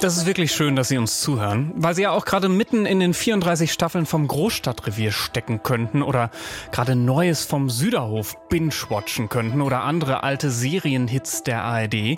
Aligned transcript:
das 0.00 0.16
ist 0.16 0.26
wirklich 0.26 0.52
schön, 0.52 0.76
dass 0.76 0.88
Sie 0.88 0.98
uns 0.98 1.20
zuhören, 1.20 1.72
weil 1.74 1.94
Sie 1.94 2.02
ja 2.02 2.12
auch 2.12 2.24
gerade 2.24 2.48
mitten 2.48 2.86
in 2.86 3.00
den 3.00 3.14
34 3.14 3.72
Staffeln 3.72 4.06
vom 4.06 4.28
Großstadtrevier 4.28 5.10
stecken 5.10 5.62
könnten 5.62 6.02
oder 6.02 6.30
gerade 6.70 6.94
Neues 6.94 7.44
vom 7.44 7.68
Süderhof 7.68 8.36
binge-watchen 8.48 9.28
könnten 9.28 9.60
oder 9.60 9.82
andere 9.82 10.22
alte 10.22 10.50
Serienhits 10.50 11.42
der 11.42 11.64
ARD. 11.64 12.16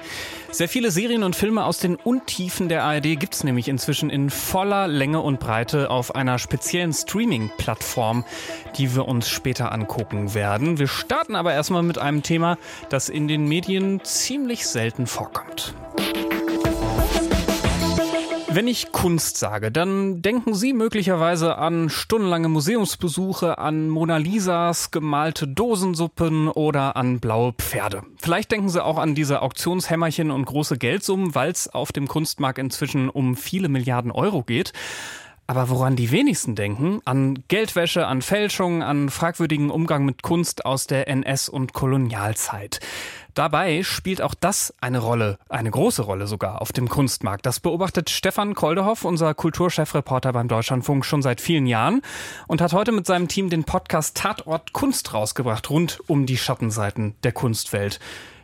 Sehr 0.50 0.68
viele 0.68 0.90
Serien 0.90 1.22
und 1.22 1.36
Filme 1.36 1.64
aus 1.64 1.78
den 1.78 1.96
Untiefen 1.96 2.68
der 2.68 2.84
ARD 2.84 3.18
gibt's 3.18 3.44
nämlich 3.44 3.68
inzwischen 3.68 4.10
in 4.10 4.28
voller 4.28 4.86
Länge 4.86 5.20
und 5.20 5.40
Breite 5.40 5.90
auf 5.90 6.14
einer 6.14 6.38
speziellen 6.38 6.92
Streaming-Plattform, 6.92 8.24
die 8.76 8.94
wir 8.94 9.08
uns 9.08 9.28
später 9.28 9.72
angucken 9.72 10.34
werden. 10.34 10.78
Wir 10.78 10.88
starten 10.88 11.34
aber 11.34 11.54
erstmal 11.54 11.82
mit 11.82 11.98
einem 11.98 12.22
Thema, 12.22 12.58
das 12.90 13.08
in 13.08 13.26
den 13.26 13.46
Medien 13.46 14.04
ziemlich 14.04 14.66
selten 14.66 15.06
vorkommt. 15.06 15.74
Wenn 18.52 18.66
ich 18.66 18.90
Kunst 18.90 19.36
sage, 19.36 19.70
dann 19.70 20.22
denken 20.22 20.54
Sie 20.54 20.72
möglicherweise 20.72 21.56
an 21.56 21.88
stundenlange 21.88 22.48
Museumsbesuche, 22.48 23.58
an 23.58 23.88
Mona 23.88 24.16
Lisas 24.16 24.90
gemalte 24.90 25.46
Dosensuppen 25.46 26.48
oder 26.48 26.96
an 26.96 27.20
blaue 27.20 27.52
Pferde. 27.52 28.02
Vielleicht 28.16 28.50
denken 28.50 28.68
Sie 28.68 28.84
auch 28.84 28.98
an 28.98 29.14
diese 29.14 29.42
Auktionshämmerchen 29.42 30.32
und 30.32 30.46
große 30.46 30.78
Geldsummen, 30.78 31.36
weil 31.36 31.52
es 31.52 31.68
auf 31.68 31.92
dem 31.92 32.08
Kunstmarkt 32.08 32.58
inzwischen 32.58 33.08
um 33.08 33.36
viele 33.36 33.68
Milliarden 33.68 34.10
Euro 34.10 34.42
geht. 34.42 34.72
Aber 35.50 35.68
woran 35.68 35.96
die 35.96 36.12
wenigsten 36.12 36.54
denken, 36.54 37.00
an 37.04 37.42
Geldwäsche, 37.48 38.06
an 38.06 38.22
Fälschungen, 38.22 38.82
an 38.82 39.08
fragwürdigen 39.08 39.68
Umgang 39.70 40.04
mit 40.04 40.22
Kunst 40.22 40.64
aus 40.64 40.86
der 40.86 41.08
NS- 41.08 41.50
und 41.50 41.72
Kolonialzeit. 41.72 42.78
Dabei 43.34 43.82
spielt 43.82 44.22
auch 44.22 44.34
das 44.34 44.72
eine 44.80 45.00
Rolle, 45.00 45.40
eine 45.48 45.72
große 45.72 46.02
Rolle 46.02 46.28
sogar 46.28 46.62
auf 46.62 46.70
dem 46.70 46.88
Kunstmarkt. 46.88 47.46
Das 47.46 47.58
beobachtet 47.58 48.10
Stefan 48.10 48.54
Koldehoff, 48.54 49.04
unser 49.04 49.34
Kulturchefreporter 49.34 50.32
beim 50.32 50.46
Deutschlandfunk, 50.46 51.04
schon 51.04 51.20
seit 51.20 51.40
vielen 51.40 51.66
Jahren 51.66 52.02
und 52.46 52.60
hat 52.60 52.72
heute 52.72 52.92
mit 52.92 53.06
seinem 53.06 53.26
Team 53.26 53.50
den 53.50 53.64
Podcast 53.64 54.16
Tatort 54.16 54.72
Kunst 54.72 55.12
rausgebracht, 55.14 55.68
rund 55.68 55.98
um 56.06 56.26
die 56.26 56.38
Schattenseiten 56.38 57.16
der 57.24 57.32
Kunstwelt. 57.32 57.98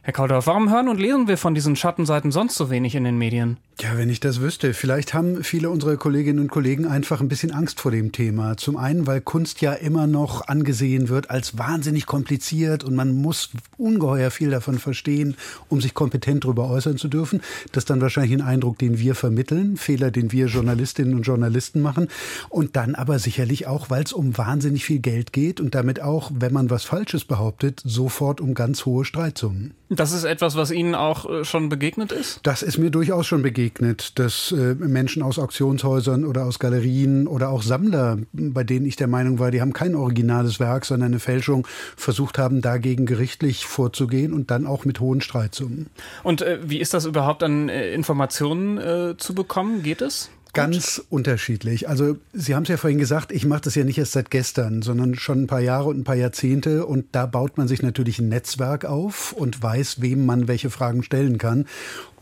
Herr 0.06 0.12
Koldehoff, 0.12 0.46
warum 0.46 0.70
hören 0.70 0.86
und 0.86 1.00
lesen 1.00 1.26
wir 1.26 1.36
von 1.36 1.56
diesen 1.56 1.74
Schattenseiten 1.74 2.30
sonst 2.30 2.54
so 2.54 2.70
wenig 2.70 2.94
in 2.94 3.02
den 3.02 3.18
Medien? 3.18 3.56
Ja, 3.80 3.98
wenn 3.98 4.08
ich 4.08 4.20
das 4.20 4.40
wüsste. 4.40 4.72
Vielleicht 4.72 5.14
haben 5.14 5.42
viele 5.42 5.68
unserer 5.68 5.96
Kolleginnen 5.96 6.38
und 6.38 6.50
Kollegen 6.50 6.86
einfach 6.86 7.20
ein 7.20 7.28
bisschen 7.28 7.50
Angst 7.50 7.80
vor 7.80 7.90
dem 7.90 8.12
Thema. 8.12 8.56
Zum 8.56 8.76
einen, 8.76 9.08
weil 9.08 9.20
Kunst 9.20 9.60
ja 9.60 9.72
immer 9.72 10.06
noch 10.06 10.46
angesehen 10.46 11.08
wird 11.08 11.28
als 11.28 11.58
wahnsinnig 11.58 12.06
kompliziert 12.06 12.84
und 12.84 12.94
man 12.94 13.20
muss 13.20 13.50
ungeheuer 13.78 14.30
viel 14.30 14.50
davon 14.50 14.78
verstehen, 14.78 15.36
um 15.68 15.80
sich 15.80 15.92
kompetent 15.92 16.44
darüber 16.44 16.70
äußern 16.70 16.98
zu 16.98 17.08
dürfen. 17.08 17.42
Das 17.72 17.82
ist 17.82 17.90
dann 17.90 18.00
wahrscheinlich 18.00 18.32
ein 18.32 18.46
Eindruck, 18.46 18.78
den 18.78 19.00
wir 19.00 19.16
vermitteln, 19.16 19.76
Fehler, 19.76 20.12
den 20.12 20.30
wir 20.30 20.46
Journalistinnen 20.46 21.14
und 21.14 21.22
Journalisten 21.22 21.82
machen. 21.82 22.06
Und 22.48 22.76
dann 22.76 22.94
aber 22.94 23.18
sicherlich 23.18 23.66
auch, 23.66 23.90
weil 23.90 24.04
es 24.04 24.12
um 24.12 24.38
wahnsinnig 24.38 24.84
viel 24.84 25.00
Geld 25.00 25.32
geht 25.32 25.60
und 25.60 25.74
damit 25.74 26.00
auch, 26.00 26.30
wenn 26.32 26.52
man 26.52 26.70
was 26.70 26.84
Falsches 26.84 27.24
behauptet, 27.24 27.82
sofort 27.84 28.40
um 28.40 28.54
ganz 28.54 28.86
hohe 28.86 29.04
Streitsummen. 29.04 29.74
Das 29.88 30.12
ist 30.12 30.24
etwas, 30.24 30.56
was 30.56 30.70
Ihnen 30.72 30.94
auch 30.94 31.30
äh, 31.30 31.44
schon 31.44 31.68
begegnet 31.68 32.10
ist? 32.10 32.40
Das 32.42 32.62
ist 32.62 32.78
mir 32.78 32.90
durchaus 32.90 33.26
schon 33.26 33.42
begegnet 33.42 34.18
dass 34.18 34.52
äh, 34.52 34.74
Menschen 34.74 35.22
aus 35.22 35.38
Auktionshäusern 35.38 36.24
oder 36.24 36.44
aus 36.44 36.58
Galerien 36.58 37.26
oder 37.26 37.50
auch 37.50 37.62
Sammler, 37.62 38.18
bei 38.32 38.64
denen 38.64 38.86
ich 38.86 38.96
der 38.96 39.06
Meinung 39.06 39.38
war, 39.38 39.50
die 39.50 39.60
haben 39.60 39.72
kein 39.72 39.94
originales 39.94 40.60
Werk, 40.60 40.84
sondern 40.84 41.12
eine 41.12 41.18
Fälschung, 41.18 41.66
versucht 41.96 42.38
haben, 42.38 42.60
dagegen 42.62 43.06
gerichtlich 43.06 43.66
vorzugehen 43.66 44.32
und 44.32 44.50
dann 44.50 44.66
auch 44.66 44.84
mit 44.84 45.00
hohen 45.00 45.20
Streitsummen. 45.20 45.86
Und 46.22 46.42
äh, 46.42 46.58
wie 46.62 46.78
ist 46.78 46.94
das 46.94 47.04
überhaupt 47.04 47.42
an 47.42 47.68
äh, 47.68 47.92
Informationen 47.92 48.78
äh, 48.78 49.16
zu 49.16 49.34
bekommen? 49.34 49.82
Geht 49.82 50.02
es? 50.02 50.30
Ganz 50.56 51.02
unterschiedlich. 51.10 51.88
Also 51.88 52.16
Sie 52.32 52.54
haben 52.54 52.62
es 52.62 52.68
ja 52.68 52.76
vorhin 52.76 52.98
gesagt, 52.98 53.30
ich 53.30 53.44
mache 53.44 53.62
das 53.62 53.74
ja 53.74 53.84
nicht 53.84 53.98
erst 53.98 54.12
seit 54.12 54.30
gestern, 54.30 54.82
sondern 54.82 55.14
schon 55.14 55.42
ein 55.42 55.46
paar 55.46 55.60
Jahre 55.60 55.88
und 55.88 55.98
ein 55.98 56.04
paar 56.04 56.16
Jahrzehnte. 56.16 56.86
Und 56.86 57.06
da 57.12 57.26
baut 57.26 57.58
man 57.58 57.68
sich 57.68 57.82
natürlich 57.82 58.18
ein 58.18 58.28
Netzwerk 58.28 58.84
auf 58.84 59.32
und 59.32 59.62
weiß, 59.62 60.00
wem 60.00 60.24
man 60.24 60.48
welche 60.48 60.70
Fragen 60.70 61.02
stellen 61.02 61.38
kann. 61.38 61.66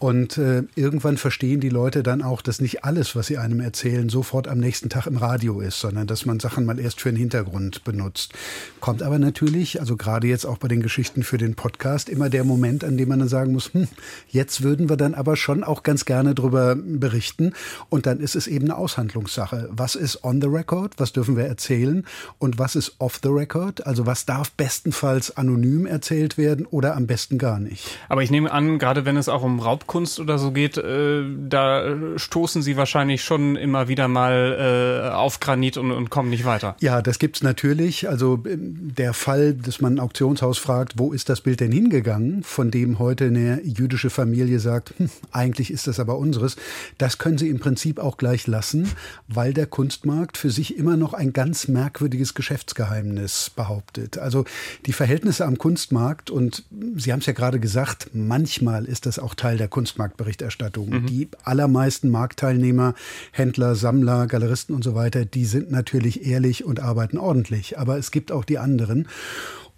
Und 0.05 0.37
äh, 0.37 0.65
irgendwann 0.75 1.17
verstehen 1.17 1.61
die 1.61 1.71
Leute 1.71 2.03
dann 2.03 2.21
auch, 2.21 2.43
dass 2.43 2.61
nicht 2.61 2.85
alles, 2.85 3.17
was 3.17 3.29
sie 3.29 3.39
einem 3.39 3.61
erzählen, 3.61 4.11
sofort 4.11 4.49
am 4.49 4.59
nächsten 4.59 4.91
Tag 4.91 5.07
im 5.07 5.17
Radio 5.17 5.61
ist, 5.61 5.81
sondern 5.81 6.07
dass 6.07 6.27
man 6.27 6.41
Sachen 6.41 6.67
mal 6.67 6.79
erst 6.79 7.01
für 7.01 7.11
den 7.11 7.17
Hintergrund 7.17 7.85
benutzt. 7.85 8.35
Kommt 8.81 9.03
aber 9.03 9.19
natürlich, 9.19 9.81
also 9.81 9.97
gerade 9.97 10.27
jetzt 10.27 10.45
auch 10.45 10.59
bei 10.59 10.69
den 10.69 10.83
Geschichten 10.83 11.23
für 11.23 11.39
den 11.39 11.55
Podcast, 11.55 12.11
immer 12.11 12.29
der 12.29 12.45
Moment, 12.45 12.85
an 12.85 12.99
dem 12.99 13.09
man 13.09 13.21
dann 13.21 13.29
sagen 13.29 13.53
muss, 13.53 13.73
hm, 13.73 13.89
jetzt 14.29 14.63
würden 14.63 14.91
wir 14.91 14.99
dann 14.99 15.15
aber 15.15 15.37
schon 15.37 15.65
auch 15.65 15.83
ganz 15.83 16.05
gerne 16.05 16.35
drüber 16.35 16.77
berichten. 16.77 17.55
Und 17.89 18.05
dann 18.05 18.21
ist 18.25 18.35
es 18.35 18.47
eben 18.47 18.65
eine 18.65 18.77
Aushandlungssache. 18.77 19.69
Was 19.71 19.95
ist 19.95 20.25
on 20.25 20.41
the 20.41 20.49
record? 20.49 20.95
Was 20.97 21.13
dürfen 21.13 21.37
wir 21.37 21.45
erzählen? 21.45 22.05
Und 22.39 22.59
was 22.59 22.75
ist 22.75 22.97
off 22.99 23.21
the 23.23 23.29
record? 23.29 23.87
Also 23.87 24.07
was 24.07 24.25
darf 24.25 24.51
bestenfalls 24.53 25.37
anonym 25.37 25.87
erzählt 25.87 26.39
werden 26.39 26.67
oder 26.67 26.97
am 26.97 27.07
besten 27.07 27.37
gar 27.39 27.61
nicht? 27.61 27.87
Aber 28.09 28.23
ich 28.23 28.31
nehme 28.31 28.51
an, 28.51 28.79
gerade 28.79 29.05
wenn 29.05 29.19
es 29.19 29.29
auch 29.29 29.43
um 29.43 29.61
Raubkunst 29.61 30.19
oder 30.19 30.39
so 30.39 30.53
geht, 30.53 30.79
äh, 30.79 31.23
da 31.49 31.85
stoßen 32.17 32.63
Sie 32.63 32.77
wahrscheinlich 32.77 33.23
schon 33.23 33.57
immer 33.57 33.89
wieder 33.89 34.09
mal 34.09 35.11
äh, 35.11 35.15
auf 35.15 35.41
Granit 35.41 35.77
und, 35.77 35.93
und 35.93 36.09
kommen 36.09 36.31
nicht 36.31 36.47
weiter. 36.47 36.77
Ja, 36.81 37.03
das 37.03 37.19
gibt's 37.19 37.43
natürlich. 37.43 38.09
Also 38.09 38.43
ähm, 38.47 38.93
der 38.97 39.13
Fall, 39.13 39.53
dass 39.53 39.81
man 39.81 39.97
ein 39.97 40.01
Auktionshaus 40.01 40.59
fragt, 40.59 40.99
wo 40.99 41.13
ist 41.13 41.29
das 41.29 41.43
Bild 41.43 41.61
denn 41.61 41.73
hingegangen, 41.73 42.43
von 42.43 42.71
dem 42.71 42.99
heute 42.99 43.27
eine 43.27 43.61
jüdische 43.63 44.09
Familie 44.09 44.59
sagt, 44.61 44.95
hm, 44.97 45.11
eigentlich 45.31 45.71
ist 45.71 45.87
das 45.87 46.01
aber 46.01 46.17
unseres, 46.17 46.57
das 46.97 47.19
können 47.19 47.37
Sie 47.37 47.51
im 47.51 47.59
Prinzip 47.59 47.99
auch 47.99 48.14
auch 48.15 48.17
gleich 48.17 48.47
lassen, 48.47 48.89
weil 49.27 49.53
der 49.53 49.67
Kunstmarkt 49.67 50.39
für 50.39 50.51
sich 50.51 50.77
immer 50.79 50.97
noch 50.97 51.15
ein 51.15 51.33
ganz 51.33 51.69
merkwürdiges 51.69 52.35
Geschäftsgeheimnis 52.35 53.51
behauptet. 53.51 54.19
Also 54.19 54.45
die 54.87 54.93
Verhältnisse 54.93 55.45
am 55.45 55.59
Kunstmarkt 55.59 56.31
und 56.31 56.65
Sie 56.97 57.13
haben 57.13 57.21
es 57.21 57.27
ja 57.27 57.33
gerade 57.33 57.59
gesagt, 57.59 58.11
manchmal 58.13 58.85
ist 58.85 59.07
das 59.07 59.19
auch 59.19 59.35
Teil 59.35 59.57
der 59.57 59.69
Kunstmarktberichterstattung. 59.69 60.91
Mhm. 60.91 61.07
Die 61.07 61.29
allermeisten 61.43 62.11
Marktteilnehmer, 62.11 62.95
Händler, 63.33 63.75
Sammler, 63.75 64.27
Galeristen 64.27 64.75
und 64.75 64.85
so 64.85 64.95
weiter, 64.95 65.25
die 65.25 65.45
sind 65.45 65.71
natürlich 65.71 66.25
ehrlich 66.25 66.65
und 66.65 66.81
arbeiten 66.81 67.19
ordentlich. 67.19 67.79
Aber 67.79 67.99
es 67.99 68.11
gibt 68.11 68.31
auch 68.31 68.45
die 68.45 68.59
anderen. 68.59 69.09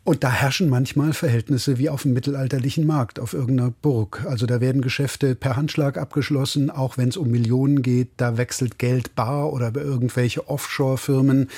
Und 0.07 0.23
da 0.23 0.31
herrschen 0.31 0.69
manchmal 0.69 1.13
Verhältnisse 1.13 1.79
wie 1.79 1.91
auf 1.91 2.03
dem 2.03 2.13
mittelalterlichen 2.13 2.87
Markt, 2.87 3.19
auf 3.19 3.33
irgendeiner 3.33 3.73
Burg. 3.73 4.25
Also 4.25 4.47
da 4.47 4.61
werden 4.61 4.81
Geschäfte 4.81 5.35
per 5.35 5.57
Handschlag 5.57 5.99
abgeschlossen, 5.99 6.71
auch 6.71 6.97
wenn 6.97 7.09
es 7.09 7.17
um 7.17 7.29
Millionen 7.29 7.83
geht. 7.83 8.11
Da 8.17 8.37
wechselt 8.37 8.79
Geld 8.79 9.17
bar 9.17 9.53
oder 9.53 9.73
bei 9.73 9.81
irgendwelche 9.81 10.49
Offshore-Firmen 10.49 11.49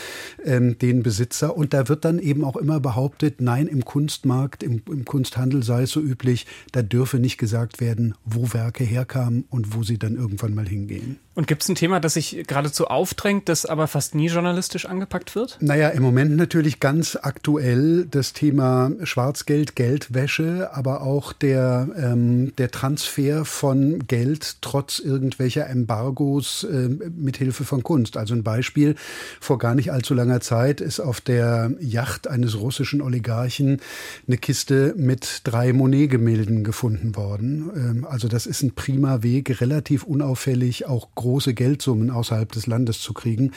ähm, 0.46 0.78
den 0.78 1.02
Besitzer. 1.02 1.58
Und 1.58 1.74
da 1.74 1.88
wird 1.90 2.06
dann 2.06 2.18
eben 2.18 2.42
auch 2.42 2.56
immer 2.56 2.80
behauptet, 2.80 3.42
nein, 3.42 3.66
im 3.66 3.84
Kunstmarkt, 3.84 4.62
im, 4.62 4.80
im 4.90 5.04
Kunsthandel 5.04 5.62
sei 5.62 5.82
es 5.82 5.90
so 5.90 6.00
üblich, 6.00 6.46
da 6.72 6.80
dürfe 6.80 7.18
nicht 7.18 7.36
gesagt 7.36 7.82
werden, 7.82 8.14
wo 8.24 8.54
Werke 8.54 8.82
herkamen 8.82 9.44
und 9.50 9.74
wo 9.74 9.82
sie 9.82 9.98
dann 9.98 10.16
irgendwann 10.16 10.54
mal 10.54 10.66
hingehen. 10.66 11.18
Und 11.38 11.46
gibt 11.46 11.62
es 11.62 11.68
ein 11.68 11.76
Thema, 11.76 12.00
das 12.00 12.14
sich 12.14 12.42
geradezu 12.48 12.88
aufdrängt, 12.88 13.48
das 13.48 13.64
aber 13.64 13.86
fast 13.86 14.16
nie 14.16 14.26
journalistisch 14.26 14.86
angepackt 14.86 15.36
wird? 15.36 15.56
Naja, 15.60 15.90
im 15.90 16.02
Moment 16.02 16.36
natürlich 16.36 16.80
ganz 16.80 17.14
aktuell 17.14 18.06
das 18.10 18.32
Thema 18.38 18.92
Schwarzgeld, 19.02 19.74
Geldwäsche, 19.74 20.70
aber 20.72 21.02
auch 21.02 21.32
der, 21.32 21.88
ähm, 21.96 22.54
der 22.56 22.70
Transfer 22.70 23.44
von 23.44 24.06
Geld 24.06 24.58
trotz 24.60 25.00
irgendwelcher 25.00 25.68
Embargos 25.68 26.62
äh, 26.62 26.88
mithilfe 26.88 27.64
von 27.64 27.82
Kunst. 27.82 28.16
Also 28.16 28.34
ein 28.34 28.44
Beispiel, 28.44 28.94
vor 29.40 29.58
gar 29.58 29.74
nicht 29.74 29.90
allzu 29.90 30.14
langer 30.14 30.40
Zeit 30.40 30.80
ist 30.80 31.00
auf 31.00 31.20
der 31.20 31.72
Yacht 31.80 32.28
eines 32.28 32.60
russischen 32.60 33.02
Oligarchen 33.02 33.80
eine 34.28 34.38
Kiste 34.38 34.94
mit 34.96 35.40
drei 35.42 35.72
Monet-Gemälden 35.72 36.62
gefunden 36.62 37.16
worden. 37.16 37.72
Ähm, 37.74 38.06
also 38.08 38.28
das 38.28 38.46
ist 38.46 38.62
ein 38.62 38.70
prima 38.70 39.24
Weg, 39.24 39.60
relativ 39.60 40.04
unauffällig, 40.04 40.86
auch 40.86 41.08
große 41.16 41.54
Geldsummen 41.54 42.12
außerhalb 42.12 42.52
des 42.52 42.68
Landes 42.68 43.00
zu 43.00 43.14
kriegen. 43.14 43.50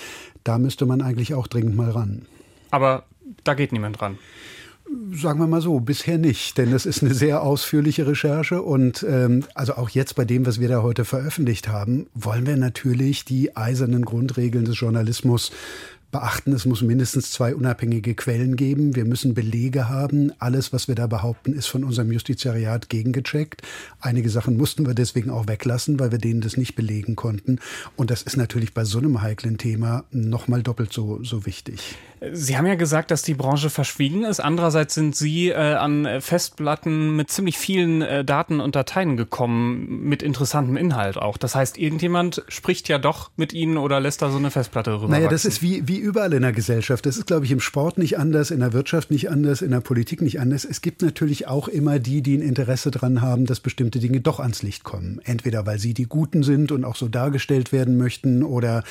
Da 0.44 0.58
müsste 0.58 0.88
man 0.88 1.04
eigentlich 1.04 1.36
auch 1.36 1.46
dringend 1.46 1.76
mal 1.76 1.92
ran. 1.92 2.26
Aber 2.72 3.04
da 3.44 3.54
geht 3.54 3.74
niemand 3.74 4.02
ran. 4.02 4.18
Sagen 5.14 5.40
wir 5.40 5.48
mal 5.48 5.62
so, 5.62 5.80
bisher 5.80 6.18
nicht, 6.18 6.58
denn 6.58 6.72
das 6.72 6.86
ist 6.86 7.02
eine 7.02 7.14
sehr 7.14 7.44
ausführliche 7.44 8.08
Recherche 8.08 8.62
und 8.62 9.06
ähm, 9.08 9.46
also 9.54 9.76
auch 9.76 9.90
jetzt 9.90 10.16
bei 10.16 10.26
dem, 10.26 10.46
was 10.46 10.60
wir 10.60 10.68
da 10.68 10.82
heute 10.82 11.06
veröffentlicht 11.06 11.68
haben, 11.68 12.08
wollen 12.14 12.46
wir 12.46 12.58
natürlich 12.58 13.24
die 13.24 13.56
eisernen 13.56 14.04
Grundregeln 14.04 14.66
des 14.66 14.80
Journalismus 14.80 15.52
beachten, 16.12 16.54
es 16.54 16.66
muss 16.66 16.82
mindestens 16.82 17.32
zwei 17.32 17.56
unabhängige 17.56 18.14
Quellen 18.16 18.56
geben. 18.56 18.96
Wir 18.96 19.06
müssen 19.06 19.34
Belege 19.34 19.90
haben. 19.90 20.32
Alles, 20.40 20.74
was 20.74 20.88
wir 20.88 20.96
da 20.96 21.08
behaupten, 21.08 21.54
ist 21.54 21.68
von 21.68 21.84
unserem 21.84 22.12
Justizariat 22.12 22.90
gegengecheckt. 22.90 23.62
Einige 24.00 24.30
Sachen 24.30 24.58
mussten 24.58 24.86
wir 24.86 24.94
deswegen 24.94 25.30
auch 25.30 25.48
weglassen, 25.48 26.00
weil 26.00 26.12
wir 26.12 26.20
denen 26.20 26.42
das 26.42 26.58
nicht 26.58 26.76
belegen 26.76 27.16
konnten. 27.16 27.60
Und 27.96 28.12
das 28.12 28.22
ist 28.22 28.38
natürlich 28.38 28.74
bei 28.74 28.84
so 28.84 29.00
einem 29.00 29.22
heiklen 29.22 29.58
Thema 29.58 30.04
nochmal 30.12 30.64
doppelt 30.64 30.94
so, 30.94 31.24
so 31.24 31.46
wichtig. 31.46 31.98
Sie 32.32 32.56
haben 32.56 32.68
ja 32.68 32.76
gesagt, 32.76 33.10
dass 33.10 33.24
die 33.24 33.34
Branche 33.34 33.72
verschwiegen 33.72 34.26
ist. 34.26 34.40
Andererseits 34.40 34.94
sind 34.94 35.16
Sie 35.16 35.50
äh, 35.50 35.56
an 35.56 36.08
Festplatten 36.22 37.16
mit 37.16 37.32
ziemlich 37.32 37.58
vielen 37.58 38.04
äh, 38.04 38.24
Daten 38.24 38.60
und 38.60 38.76
Dateien 38.76 39.18
gekommen, 39.18 40.04
mit 40.04 40.22
interessantem 40.22 40.78
Inhalt 40.78 41.18
auch. 41.18 41.38
Das 41.38 41.56
heißt, 41.56 41.80
irgendjemand 41.80 42.44
spricht 42.48 42.90
ja 42.90 43.00
doch 43.00 43.32
mit 43.38 43.54
Ihnen 43.54 43.78
oder 43.78 44.00
lässt 44.00 44.22
da 44.22 44.30
so 44.30 44.38
eine 44.38 44.52
Festplatte 44.52 45.02
rüber. 45.02 45.08
Naja, 45.08 45.30
das 45.30 45.46
ist 45.46 45.64
wie, 45.64 45.88
wie 45.88 45.98
überall 46.02 46.34
in 46.34 46.42
der 46.42 46.52
Gesellschaft. 46.52 47.06
Das 47.06 47.18
ist, 47.18 47.28
glaube 47.28 47.46
ich, 47.46 47.52
im 47.52 47.60
Sport 47.60 47.98
nicht 47.98 48.18
anders, 48.18 48.52
in 48.52 48.60
der 48.60 48.74
Wirtschaft 48.74 49.12
nicht 49.12 49.30
anders, 49.30 49.62
in 49.62 49.72
der 49.72 49.80
Politik 49.80 50.22
nicht 50.22 50.40
anders. 50.40 50.66
Es 50.66 50.82
gibt 50.82 51.02
natürlich 51.02 51.48
auch 51.48 51.68
immer 51.68 52.00
die, 52.00 52.22
die 52.22 52.38
ein 52.38 52.42
Interesse 52.42 52.92
daran 52.92 53.22
haben, 53.22 53.46
dass 53.46 53.60
bestimmte 53.60 54.00
Dinge 54.00 54.20
doch 54.20 54.40
ans 54.40 54.64
Licht 54.64 54.84
kommen. 54.84 55.22
Entweder 55.24 55.66
weil 55.66 55.80
sie 55.80 55.94
die 55.94 56.06
Guten 56.06 56.44
sind 56.44 56.72
und 56.72 56.84
auch 56.84 56.96
so 56.96 57.08
dargestellt 57.08 57.72
werden 57.72 57.98
möchten 57.98 58.44
oder 58.44 58.84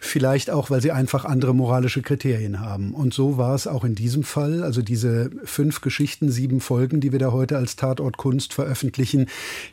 vielleicht 0.00 0.50
auch, 0.50 0.70
weil 0.70 0.82
sie 0.82 0.92
einfach 0.92 1.24
andere 1.24 1.54
moralische 1.54 2.02
Kriterien 2.02 2.60
haben. 2.60 2.92
Und 2.92 3.14
so 3.14 3.38
war 3.38 3.54
es 3.54 3.66
auch 3.66 3.84
in 3.84 3.94
diesem 3.94 4.24
Fall. 4.24 4.62
Also 4.62 4.82
diese 4.82 5.30
fünf 5.44 5.80
Geschichten, 5.80 6.30
sieben 6.30 6.60
Folgen, 6.60 7.00
die 7.00 7.12
wir 7.12 7.18
da 7.18 7.32
heute 7.32 7.56
als 7.56 7.76
Tatort 7.76 8.16
Kunst 8.16 8.52
veröffentlichen, 8.52 9.26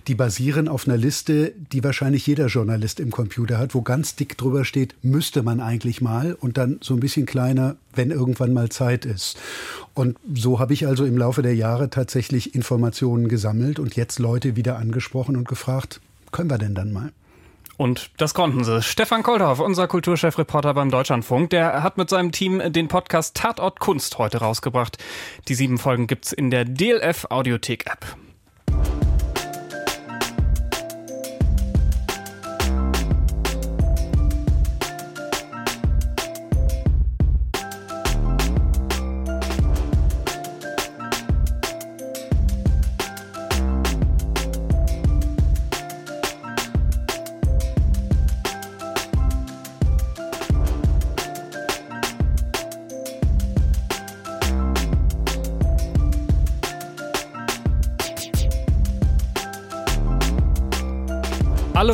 die 0.07 0.15
basieren 0.15 0.67
auf 0.67 0.87
einer 0.87 0.97
Liste, 0.97 1.53
die 1.71 1.83
wahrscheinlich 1.83 2.27
jeder 2.27 2.47
Journalist 2.47 2.99
im 2.99 3.11
Computer 3.11 3.57
hat, 3.57 3.73
wo 3.73 3.81
ganz 3.81 4.15
dick 4.15 4.37
drüber 4.37 4.65
steht, 4.65 4.95
müsste 5.01 5.41
man 5.41 5.59
eigentlich 5.59 6.01
mal 6.01 6.33
und 6.33 6.57
dann 6.57 6.74
so 6.81 6.93
ein 6.93 6.99
bisschen 6.99 7.25
kleiner, 7.25 7.75
wenn 7.93 8.11
irgendwann 8.11 8.53
mal 8.53 8.69
Zeit 8.69 9.05
ist. 9.05 9.37
Und 9.93 10.17
so 10.33 10.59
habe 10.59 10.73
ich 10.73 10.87
also 10.87 11.05
im 11.05 11.17
Laufe 11.17 11.41
der 11.41 11.55
Jahre 11.55 11.89
tatsächlich 11.89 12.55
Informationen 12.55 13.27
gesammelt 13.27 13.79
und 13.79 13.95
jetzt 13.95 14.19
Leute 14.19 14.55
wieder 14.55 14.77
angesprochen 14.77 15.35
und 15.35 15.47
gefragt, 15.47 16.01
können 16.31 16.49
wir 16.49 16.57
denn 16.57 16.75
dann 16.75 16.91
mal? 16.91 17.11
Und 17.77 18.11
das 18.17 18.33
konnten 18.33 18.63
sie. 18.63 18.81
Stefan 18.81 19.23
Koldhoff, 19.23 19.59
unser 19.59 19.87
Kulturchefreporter 19.87 20.73
beim 20.73 20.91
Deutschlandfunk, 20.91 21.49
der 21.49 21.83
hat 21.83 21.97
mit 21.97 22.09
seinem 22.09 22.31
Team 22.31 22.61
den 22.71 22.87
Podcast 22.87 23.35
Tatort 23.35 23.79
Kunst 23.79 24.17
heute 24.17 24.37
rausgebracht. 24.37 24.97
Die 25.47 25.55
sieben 25.55 25.77
Folgen 25.77 26.07
gibt's 26.07 26.31
in 26.31 26.51
der 26.51 26.63
DLF 26.63 27.27
Audiothek 27.29 27.85
App. 27.87 28.05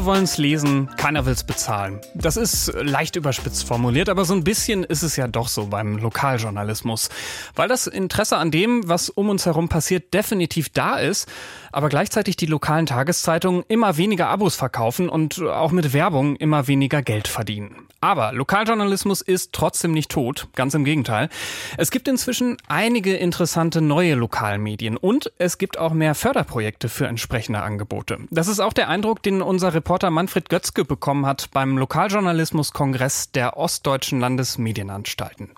Alle 0.02 0.08
wollen 0.08 0.24
es 0.24 0.40
lesen, 0.40 0.90
keiner 0.98 1.28
will 1.28 1.34
es 1.34 1.44
bezahlen. 1.44 2.02
Das 2.16 2.36
ist 2.36 2.74
leicht 2.74 3.16
überspitzt 3.16 3.68
formuliert, 3.68 4.10
aber 4.10 4.26
so 4.26 4.34
ein 4.34 4.44
bisschen 4.44 4.84
ist 4.84 5.04
es 5.04 5.16
ja 5.16 5.28
doch 5.28 5.48
so 5.48 5.68
beim 5.68 6.00
Lokaljournalismus. 6.00 7.10
Weil 7.54 7.68
das 7.68 7.86
Interesse 7.86 8.38
an 8.38 8.50
dem, 8.50 8.90
was 8.90 9.12
um 9.12 9.30
uns 9.30 9.46
herum 9.46 9.70
passiert, 9.70 10.12
definitiv 10.12 10.70
da 10.70 10.98
ist, 10.98 11.30
aber 11.72 11.88
gleichzeitig 11.90 12.36
die 12.36 12.48
lokalen 12.48 12.88
Tageszeitungen 12.88 13.64
immer 13.68 13.98
weniger 13.98 14.28
Abos 14.30 14.56
verkaufen 14.56 15.08
und 15.08 15.40
auch 15.40 15.72
mit 15.72 15.94
Werbung 15.94 16.36
immer 16.36 16.66
weniger 16.66 17.04
Geld 17.04 17.28
verdienen. 17.28 17.88
Aber 18.04 18.34
Lokaljournalismus 18.34 19.22
ist 19.22 19.54
trotzdem 19.54 19.92
nicht 19.92 20.10
tot, 20.10 20.48
ganz 20.56 20.74
im 20.74 20.84
Gegenteil. 20.84 21.30
Es 21.78 21.92
gibt 21.92 22.08
inzwischen 22.08 22.58
einige 22.68 23.16
interessante 23.16 23.80
neue 23.80 24.16
Lokalmedien 24.16 24.98
und 24.98 25.32
es 25.38 25.60
gibt 25.60 25.78
auch 25.78 25.94
mehr 25.94 26.16
Förderprojekte 26.16 26.90
für 26.90 27.06
entsprechende 27.06 27.62
Angebote. 27.62 28.18
Das 28.32 28.48
ist 28.48 28.60
auch 28.60 28.74
der 28.74 28.90
Eindruck, 28.90 29.22
den 29.22 29.44
unser 29.44 29.76
Reporter 29.76 29.91
Manfred 30.10 30.48
Götzke 30.48 30.86
bekommen 30.86 31.26
hat 31.26 31.52
beim 31.52 31.78
Lokaljournalismuskongress 31.78 33.32
der 33.34 33.58
Ostdeutschen 33.58 34.22
Landesmedienanstalten. 34.22 35.50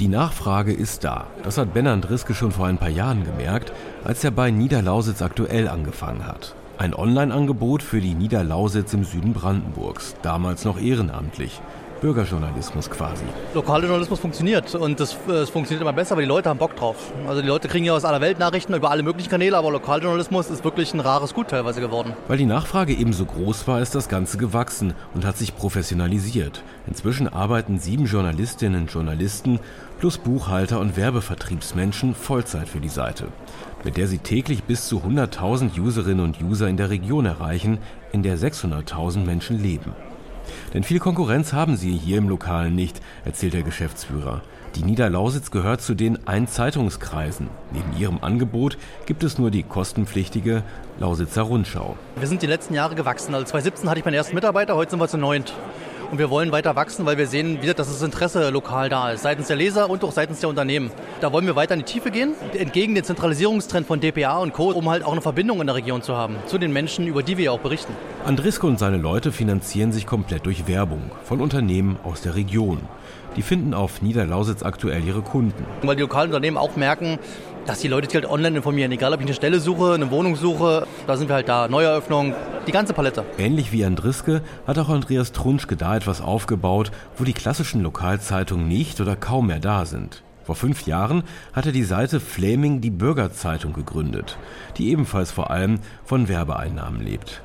Die 0.00 0.08
Nachfrage 0.08 0.72
ist 0.72 1.04
da. 1.04 1.28
Das 1.44 1.56
hat 1.56 1.72
Ben 1.72 1.86
Andriske 1.86 2.34
schon 2.34 2.50
vor 2.50 2.66
ein 2.66 2.78
paar 2.78 2.88
Jahren 2.88 3.22
gemerkt, 3.22 3.72
als 4.02 4.24
er 4.24 4.32
bei 4.32 4.50
Niederlausitz 4.50 5.22
aktuell 5.22 5.68
angefangen 5.68 6.26
hat. 6.26 6.56
Ein 6.78 6.94
Online-Angebot 6.94 7.80
für 7.82 8.00
die 8.00 8.14
Niederlausitz 8.14 8.92
im 8.92 9.04
Süden 9.04 9.34
Brandenburgs, 9.34 10.16
damals 10.22 10.64
noch 10.64 10.80
ehrenamtlich. 10.80 11.60
Bürgerjournalismus 12.00 12.90
quasi. 12.90 13.24
Lokaler 13.54 13.84
Journalismus 13.84 14.20
funktioniert 14.20 14.74
und 14.74 15.00
das, 15.00 15.16
das, 15.26 15.50
funktioniert 15.50 15.82
immer 15.82 15.92
besser, 15.92 16.16
weil 16.16 16.24
die 16.24 16.28
Leute 16.28 16.48
haben 16.48 16.58
Bock 16.58 16.76
drauf. 16.76 17.12
Also 17.26 17.42
die 17.42 17.48
Leute 17.48 17.68
kriegen 17.68 17.84
ja 17.84 17.94
aus 17.94 18.04
aller 18.04 18.20
Welt 18.20 18.38
Nachrichten 18.38 18.74
über 18.74 18.90
alle 18.90 19.02
möglichen 19.02 19.30
Kanäle, 19.30 19.56
aber 19.56 19.70
Lokaljournalismus 19.70 20.50
ist 20.50 20.64
wirklich 20.64 20.94
ein 20.94 21.00
rares 21.00 21.34
Gut 21.34 21.48
teilweise 21.48 21.80
geworden. 21.80 22.14
Weil 22.28 22.38
die 22.38 22.46
Nachfrage 22.46 22.92
ebenso 22.92 23.24
groß 23.24 23.66
war, 23.66 23.80
ist 23.80 23.94
das 23.94 24.08
Ganze 24.08 24.38
gewachsen 24.38 24.94
und 25.14 25.24
hat 25.24 25.36
sich 25.36 25.56
professionalisiert. 25.56 26.62
Inzwischen 26.86 27.28
arbeiten 27.28 27.78
sieben 27.78 28.06
Journalistinnen 28.06 28.82
und 28.82 28.92
Journalisten 28.92 29.60
plus 29.98 30.18
Buchhalter 30.18 30.80
und 30.80 30.96
Werbevertriebsmenschen 30.96 32.14
Vollzeit 32.14 32.68
für 32.68 32.80
die 32.80 32.88
Seite, 32.88 33.28
mit 33.84 33.96
der 33.96 34.06
sie 34.06 34.18
täglich 34.18 34.64
bis 34.64 34.86
zu 34.86 34.98
100.000 34.98 35.78
Userinnen 35.78 36.24
und 36.24 36.40
User 36.40 36.68
in 36.68 36.76
der 36.76 36.90
Region 36.90 37.26
erreichen, 37.26 37.78
in 38.12 38.22
der 38.22 38.38
600.000 38.38 39.24
Menschen 39.24 39.60
leben. 39.60 39.92
Denn 40.74 40.82
viel 40.82 40.98
Konkurrenz 40.98 41.52
haben 41.52 41.76
sie 41.76 41.92
hier 41.92 42.18
im 42.18 42.28
Lokalen 42.28 42.74
nicht, 42.74 43.00
erzählt 43.24 43.54
der 43.54 43.62
Geschäftsführer. 43.62 44.42
Die 44.74 44.84
Niederlausitz 44.84 45.50
gehört 45.50 45.80
zu 45.80 45.94
den 45.94 46.26
Einzeitungskreisen. 46.28 47.48
Neben 47.72 47.96
ihrem 47.98 48.18
Angebot 48.22 48.76
gibt 49.06 49.24
es 49.24 49.38
nur 49.38 49.50
die 49.50 49.62
kostenpflichtige 49.62 50.62
Lausitzer 51.00 51.42
Rundschau. 51.42 51.96
Wir 52.16 52.28
sind 52.28 52.42
die 52.42 52.46
letzten 52.46 52.74
Jahre 52.74 52.94
gewachsen. 52.94 53.34
Also 53.34 53.46
2017 53.46 53.88
hatte 53.88 54.00
ich 54.00 54.04
meinen 54.04 54.14
ersten 54.14 54.34
Mitarbeiter, 54.34 54.76
heute 54.76 54.90
sind 54.90 55.00
wir 55.00 55.08
zu 55.08 55.18
neunt. 55.18 55.54
Und 56.10 56.18
wir 56.18 56.30
wollen 56.30 56.52
weiter 56.52 56.74
wachsen, 56.74 57.04
weil 57.04 57.18
wir 57.18 57.26
sehen 57.26 57.60
wieder, 57.60 57.74
dass 57.74 57.88
das 57.88 58.00
Interesse 58.00 58.48
lokal 58.48 58.88
da 58.88 59.10
ist, 59.10 59.22
seitens 59.22 59.48
der 59.48 59.56
Leser 59.56 59.90
und 59.90 60.02
auch 60.04 60.12
seitens 60.12 60.40
der 60.40 60.48
Unternehmen. 60.48 60.90
Da 61.20 61.34
wollen 61.34 61.44
wir 61.44 61.54
weiter 61.54 61.74
in 61.74 61.80
die 61.80 61.84
Tiefe 61.84 62.10
gehen, 62.10 62.32
entgegen 62.56 62.94
dem 62.94 63.04
Zentralisierungstrend 63.04 63.86
von 63.86 64.00
DPA 64.00 64.38
und 64.38 64.54
Co., 64.54 64.70
um 64.70 64.88
halt 64.88 65.04
auch 65.04 65.12
eine 65.12 65.20
Verbindung 65.20 65.60
in 65.60 65.66
der 65.66 65.76
Region 65.76 66.00
zu 66.00 66.16
haben, 66.16 66.36
zu 66.46 66.56
den 66.56 66.72
Menschen, 66.72 67.06
über 67.06 67.22
die 67.22 67.36
wir 67.36 67.46
ja 67.46 67.50
auch 67.50 67.60
berichten. 67.60 67.92
Andriske 68.24 68.66
und 68.66 68.78
seine 68.78 68.96
Leute 68.96 69.32
finanzieren 69.32 69.92
sich 69.92 70.06
komplett 70.06 70.46
durch 70.46 70.66
Werbung 70.66 71.10
von 71.24 71.42
Unternehmen 71.42 71.98
aus 72.04 72.22
der 72.22 72.36
Region. 72.36 72.80
Die 73.36 73.42
finden 73.42 73.74
auf 73.74 74.00
Niederlausitz 74.00 74.62
aktuell 74.62 75.04
ihre 75.04 75.20
Kunden. 75.20 75.66
Weil 75.82 75.96
die 75.96 76.02
lokalen 76.02 76.30
Unternehmen 76.30 76.56
auch 76.56 76.74
merken, 76.76 77.18
dass 77.68 77.80
die 77.80 77.88
Leute 77.88 78.06
sich 78.06 78.14
halt 78.14 78.30
online 78.30 78.56
informieren. 78.56 78.90
Egal, 78.92 79.12
ob 79.12 79.20
ich 79.20 79.26
eine 79.26 79.34
Stelle 79.34 79.60
suche, 79.60 79.92
eine 79.92 80.10
Wohnung 80.10 80.36
suche, 80.36 80.86
da 81.06 81.16
sind 81.18 81.28
wir 81.28 81.34
halt 81.34 81.48
da. 81.48 81.68
Neueröffnung, 81.68 82.34
die 82.66 82.72
ganze 82.72 82.94
Palette. 82.94 83.24
Ähnlich 83.36 83.72
wie 83.72 83.84
Andriske 83.84 84.40
hat 84.66 84.78
auch 84.78 84.88
Andreas 84.88 85.32
Trunschke 85.32 85.76
da 85.76 85.96
etwas 85.96 86.22
aufgebaut, 86.22 86.90
wo 87.18 87.24
die 87.24 87.34
klassischen 87.34 87.82
Lokalzeitungen 87.82 88.66
nicht 88.66 89.00
oder 89.02 89.16
kaum 89.16 89.48
mehr 89.48 89.60
da 89.60 89.84
sind. 89.84 90.22
Vor 90.44 90.54
fünf 90.54 90.86
Jahren 90.86 91.24
hat 91.52 91.66
er 91.66 91.72
die 91.72 91.84
Seite 91.84 92.20
Flaming 92.20 92.80
die 92.80 92.90
Bürgerzeitung 92.90 93.74
gegründet, 93.74 94.38
die 94.78 94.88
ebenfalls 94.90 95.30
vor 95.30 95.50
allem 95.50 95.80
von 96.06 96.26
Werbeeinnahmen 96.26 97.02
lebt. 97.02 97.42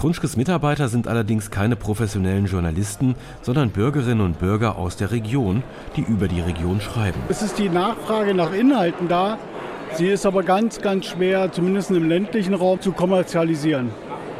Trunschkes 0.00 0.38
Mitarbeiter 0.38 0.88
sind 0.88 1.06
allerdings 1.06 1.50
keine 1.50 1.76
professionellen 1.76 2.46
Journalisten, 2.46 3.14
sondern 3.42 3.68
Bürgerinnen 3.68 4.22
und 4.22 4.38
Bürger 4.38 4.76
aus 4.76 4.96
der 4.96 5.10
Region, 5.10 5.62
die 5.96 6.00
über 6.00 6.26
die 6.26 6.40
Region 6.40 6.80
schreiben. 6.80 7.20
Es 7.28 7.42
ist 7.42 7.58
die 7.58 7.68
Nachfrage 7.68 8.32
nach 8.32 8.54
Inhalten 8.54 9.08
da, 9.08 9.36
Sie 9.94 10.08
ist 10.08 10.24
aber 10.24 10.42
ganz, 10.42 10.80
ganz 10.80 11.06
schwer, 11.06 11.50
zumindest 11.52 11.90
im 11.90 12.08
ländlichen 12.08 12.54
Raum, 12.54 12.80
zu 12.80 12.92
kommerzialisieren. 12.92 13.90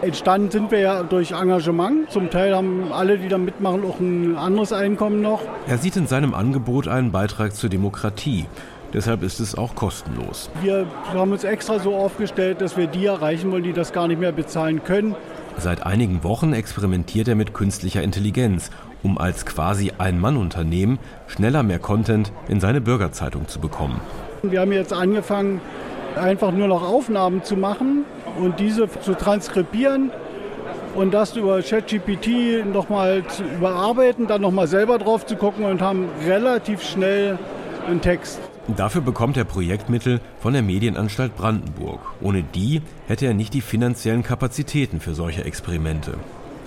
Entstanden 0.03 0.51
sind 0.51 0.71
wir 0.71 0.79
ja 0.79 1.03
durch 1.03 1.33
Engagement. 1.33 2.11
Zum 2.11 2.31
Teil 2.31 2.57
haben 2.57 2.91
alle, 2.93 3.19
die 3.19 3.29
da 3.29 3.37
mitmachen, 3.37 3.85
auch 3.85 4.01
ein 4.01 4.37
anderes 4.37 4.73
Einkommen 4.73 5.21
noch. 5.21 5.43
Er 5.67 5.77
sieht 5.77 5.97
in 5.97 6.07
seinem 6.07 6.33
Angebot 6.33 6.89
einen 6.89 7.13
Beitrag 7.13 7.55
zur 7.55 7.69
Demokratie. 7.69 8.47
Deshalb 8.95 9.23
ist 9.23 9.41
es 9.41 9.55
auch 9.55 9.75
kostenlos. 9.75 10.51
Wir 10.63 10.87
haben 11.13 11.31
uns 11.31 11.45
extra 11.45 11.79
so 11.79 11.95
aufgestellt, 11.95 12.61
dass 12.61 12.77
wir 12.77 12.87
die 12.87 13.07
erreichen 13.07 13.53
wollen, 13.53 13.63
die 13.63 13.73
das 13.73 13.93
gar 13.93 14.09
nicht 14.09 14.19
mehr 14.19 14.33
bezahlen 14.33 14.83
können. 14.83 15.15
Seit 15.59 15.85
einigen 15.85 16.25
Wochen 16.25 16.55
experimentiert 16.55 17.29
er 17.29 17.35
mit 17.35 17.53
künstlicher 17.53 18.03
Intelligenz, 18.03 18.71
um 19.03 19.19
als 19.19 19.45
quasi 19.45 19.93
Ein-Mann-Unternehmen 19.99 20.99
schneller 21.27 21.63
mehr 21.63 21.79
Content 21.79 22.33
in 22.49 22.61
seine 22.61 22.81
Bürgerzeitung 22.81 23.47
zu 23.49 23.61
bekommen. 23.61 24.01
Wir 24.43 24.61
haben 24.61 24.73
jetzt 24.73 24.93
angefangen, 24.93 25.61
einfach 26.17 26.51
nur 26.51 26.67
noch 26.67 26.83
Aufnahmen 26.83 27.45
zu 27.45 27.57
machen 27.57 28.05
und 28.39 28.59
diese 28.59 28.89
zu 28.89 29.15
transkribieren 29.15 30.11
und 30.95 31.13
das 31.13 31.37
über 31.37 31.61
ChatGPT 31.63 32.65
nochmal 32.67 33.23
zu 33.29 33.43
überarbeiten, 33.45 34.27
dann 34.27 34.41
nochmal 34.41 34.67
selber 34.67 34.99
drauf 34.99 35.27
zu 35.27 35.37
gucken 35.37 35.65
und 35.65 35.83
haben 35.83 36.09
relativ 36.27 36.83
schnell 36.83 37.39
einen 37.87 38.01
Text. 38.01 38.41
Dafür 38.77 39.03
bekommt 39.03 39.37
er 39.37 39.45
Projektmittel 39.45 40.21
von 40.41 40.53
der 40.53 40.63
Medienanstalt 40.63 41.37
Brandenburg. 41.37 42.01
Ohne 42.21 42.43
die 42.43 42.83
hätte 43.09 43.27
er 43.27 43.35
nicht 43.35 43.53
die 43.53 43.61
finanziellen 43.61 44.23
Kapazitäten 44.23 45.01
für 45.01 45.15
solche 45.15 45.45
Experimente. 45.45 46.15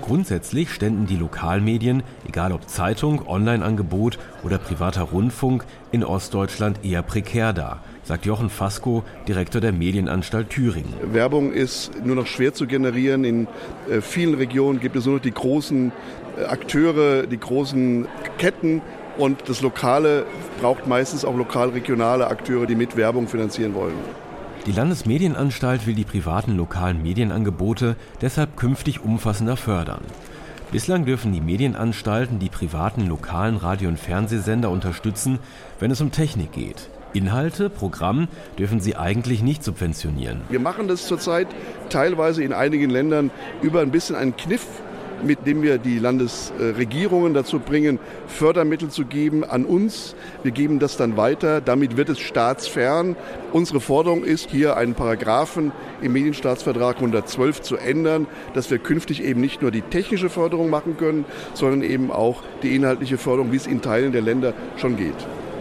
Grundsätzlich 0.03 0.69
ständen 0.69 1.05
die 1.05 1.15
Lokalmedien, 1.15 2.03
egal 2.27 2.51
ob 2.51 2.67
Zeitung, 2.67 3.25
Online-Angebot 3.25 4.19
oder 4.43 4.57
privater 4.57 5.03
Rundfunk, 5.03 5.63
in 5.93 6.03
Ostdeutschland 6.03 6.83
eher 6.83 7.01
prekär 7.01 7.53
da, 7.53 7.81
sagt 8.03 8.25
Jochen 8.25 8.49
Fasko, 8.49 9.05
Direktor 9.29 9.61
der 9.61 9.71
Medienanstalt 9.71 10.49
Thüringen. 10.49 10.93
Werbung 11.13 11.53
ist 11.53 12.03
nur 12.03 12.17
noch 12.17 12.27
schwer 12.27 12.53
zu 12.53 12.67
generieren. 12.67 13.23
In 13.23 13.47
äh, 13.89 14.01
vielen 14.01 14.33
Regionen 14.33 14.81
gibt 14.81 14.97
es 14.97 15.05
nur 15.05 15.15
noch 15.15 15.21
die 15.21 15.31
großen 15.31 15.93
äh, 16.37 16.43
Akteure, 16.47 17.25
die 17.25 17.39
großen 17.39 18.05
Ketten. 18.37 18.81
Und 19.17 19.47
das 19.47 19.61
Lokale 19.61 20.25
braucht 20.59 20.85
meistens 20.85 21.23
auch 21.23 21.37
lokal-regionale 21.37 22.27
Akteure, 22.27 22.65
die 22.65 22.75
mit 22.75 22.97
Werbung 22.97 23.29
finanzieren 23.29 23.73
wollen. 23.73 23.95
Die 24.65 24.71
Landesmedienanstalt 24.71 25.85
will 25.85 25.93
die 25.93 26.05
privaten 26.05 26.55
lokalen 26.55 27.03
Medienangebote 27.03 27.97
deshalb 28.21 28.55
künftig 28.55 29.03
umfassender 29.03 29.57
fördern. 29.57 30.05
Bislang 30.71 31.03
dürfen 31.03 31.33
die 31.33 31.41
Medienanstalten 31.41 32.39
die 32.39 32.47
privaten 32.47 33.07
lokalen 33.07 33.57
Radio- 33.57 33.89
und 33.89 33.99
Fernsehsender 33.99 34.69
unterstützen, 34.69 35.39
wenn 35.79 35.91
es 35.91 35.99
um 35.99 36.11
Technik 36.11 36.53
geht. 36.53 36.89
Inhalte, 37.11 37.69
Programm 37.69 38.29
dürfen 38.57 38.79
sie 38.79 38.95
eigentlich 38.95 39.43
nicht 39.43 39.65
subventionieren. 39.65 40.39
Wir 40.47 40.61
machen 40.61 40.87
das 40.87 41.07
zurzeit 41.07 41.47
teilweise 41.89 42.41
in 42.41 42.53
einigen 42.53 42.89
Ländern 42.89 43.31
über 43.61 43.81
ein 43.81 43.91
bisschen 43.91 44.15
einen 44.15 44.37
Kniff 44.37 44.65
mit 45.23 45.45
dem 45.45 45.61
wir 45.61 45.77
die 45.77 45.99
Landesregierungen 45.99 47.33
dazu 47.33 47.59
bringen, 47.59 47.99
Fördermittel 48.27 48.89
zu 48.89 49.05
geben 49.05 49.43
an 49.43 49.65
uns. 49.65 50.15
Wir 50.43 50.51
geben 50.51 50.79
das 50.79 50.97
dann 50.97 51.17
weiter. 51.17 51.61
Damit 51.61 51.97
wird 51.97 52.09
es 52.09 52.19
staatsfern. 52.19 53.15
Unsere 53.51 53.79
Forderung 53.79 54.23
ist, 54.23 54.49
hier 54.49 54.77
einen 54.77 54.95
Paragraphen 54.95 55.71
im 56.01 56.13
Medienstaatsvertrag 56.13 56.97
112 56.97 57.61
zu 57.61 57.77
ändern, 57.77 58.27
dass 58.53 58.71
wir 58.71 58.79
künftig 58.79 59.23
eben 59.23 59.41
nicht 59.41 59.61
nur 59.61 59.71
die 59.71 59.81
technische 59.81 60.29
Förderung 60.29 60.69
machen 60.69 60.97
können, 60.97 61.25
sondern 61.53 61.83
eben 61.83 62.11
auch 62.11 62.43
die 62.63 62.75
inhaltliche 62.75 63.17
Förderung, 63.17 63.51
wie 63.51 63.57
es 63.57 63.67
in 63.67 63.81
Teilen 63.81 64.11
der 64.11 64.21
Länder 64.21 64.53
schon 64.77 64.97
geht. 64.97 65.15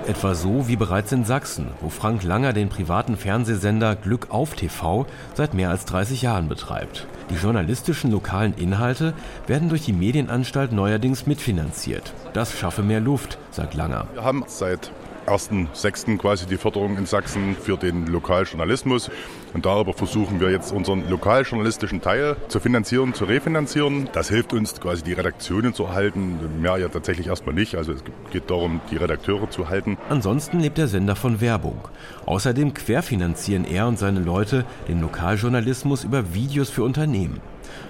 Etwa 0.07 0.35
so 0.35 0.67
wie 0.67 0.75
bereits 0.75 1.13
in 1.13 1.25
Sachsen, 1.25 1.69
wo 1.81 1.89
Frank 1.89 2.25
Langer 2.25 2.53
den 2.53 2.69
privaten 2.69 3.17
Fernsehsender 3.17 3.95
Glück 3.95 4.27
auf 4.31 4.55
TV 4.55 5.07
seit 5.35 5.55
mehr 5.55 5.71
als 5.71 5.85
30 5.85 6.23
Jahren 6.23 6.49
betreibt. 6.49 7.07
Die 7.33 7.39
journalistischen 7.39 8.11
lokalen 8.11 8.53
Inhalte 8.59 9.15
werden 9.47 9.71
durch 9.71 9.87
die 9.87 9.95
Medienanstalt 9.95 10.71
neuerdings 10.71 11.27
mitfinanziert. 11.27 12.13
Das 12.35 12.59
schaffe 12.59 12.83
mehr 12.83 13.01
Luft, 13.01 13.39
sagt 13.51 13.73
Langer. 13.73 14.07
Wir 14.13 14.23
haben 14.23 14.45
seit 14.47 14.93
1.6. 15.33 16.19
quasi 16.19 16.45
die 16.45 16.59
Förderung 16.59 16.99
in 16.99 17.07
Sachsen 17.07 17.57
für 17.59 17.79
den 17.79 18.07
Lokaljournalismus. 18.07 19.11
Und 19.55 19.65
darüber 19.65 19.95
versuchen 19.95 20.41
wir 20.41 20.51
jetzt 20.51 20.73
unseren 20.73 21.09
lokaljournalistischen 21.09 22.03
Teil 22.03 22.37
zu 22.49 22.61
finanzieren, 22.61 23.15
zu 23.15 23.25
refinanzieren. 23.25 24.11
Das 24.13 24.29
hilft 24.29 24.53
uns 24.53 24.79
quasi 24.79 25.03
die 25.03 25.15
Redaktionen 25.15 25.73
zu 25.73 25.85
erhalten. 25.85 26.39
Mehr 26.61 26.77
ja 26.77 26.89
tatsächlich 26.89 27.29
erstmal 27.29 27.55
nicht. 27.55 27.77
Also 27.77 27.93
es 27.93 28.05
geht 28.31 28.51
darum, 28.51 28.83
die 28.91 28.97
Redakteure 28.97 29.49
zu 29.49 29.71
halten. 29.71 29.97
Ansonsten 30.11 30.61
lebt 30.61 30.77
der 30.77 30.89
Sender 30.89 31.17
von 31.17 31.41
Werbung. 31.41 31.89
Außerdem 32.27 32.75
querfinanzieren 32.75 33.65
er 33.65 33.89
und 33.89 33.99
seine 33.99 34.21
Leute 34.21 34.67
den 34.87 35.01
Lokaljournalismus 35.01 36.05
über 36.05 36.35
Videos 36.35 36.69
für 36.69 36.83
Unternehmen. 36.83 37.41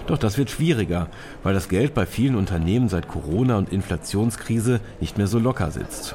Doch 0.06 0.18
das 0.18 0.38
wird 0.38 0.50
schwieriger, 0.50 1.08
weil 1.42 1.54
das 1.54 1.68
Geld 1.68 1.92
bei 1.92 2.06
vielen 2.06 2.36
Unternehmen 2.36 2.88
seit 2.88 3.08
Corona 3.08 3.58
und 3.58 3.72
Inflationskrise 3.72 4.80
nicht 5.00 5.18
mehr 5.18 5.26
so 5.26 5.40
locker 5.40 5.72
sitzt. 5.72 6.14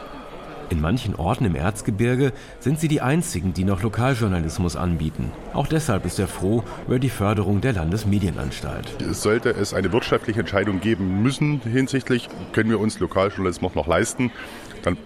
In 0.69 0.81
manchen 0.81 1.15
Orten 1.15 1.45
im 1.45 1.55
Erzgebirge 1.55 2.33
sind 2.59 2.79
sie 2.79 2.87
die 2.87 3.01
einzigen, 3.01 3.53
die 3.53 3.63
noch 3.63 3.81
Lokaljournalismus 3.81 4.75
anbieten. 4.75 5.31
Auch 5.53 5.67
deshalb 5.67 6.05
ist 6.05 6.19
er 6.19 6.27
froh 6.27 6.63
über 6.87 6.99
die 6.99 7.09
Förderung 7.09 7.61
der 7.61 7.73
Landesmedienanstalt. 7.73 8.87
Sollte 9.11 9.51
es 9.51 9.73
eine 9.73 9.91
wirtschaftliche 9.93 10.41
Entscheidung 10.41 10.81
geben 10.81 11.21
müssen 11.21 11.61
hinsichtlich, 11.61 12.27
können 12.51 12.69
wir 12.69 12.79
uns 12.79 12.99
Lokaljournalismus 12.99 13.75
noch 13.75 13.87
leisten, 13.87 14.31
dann 14.83 14.97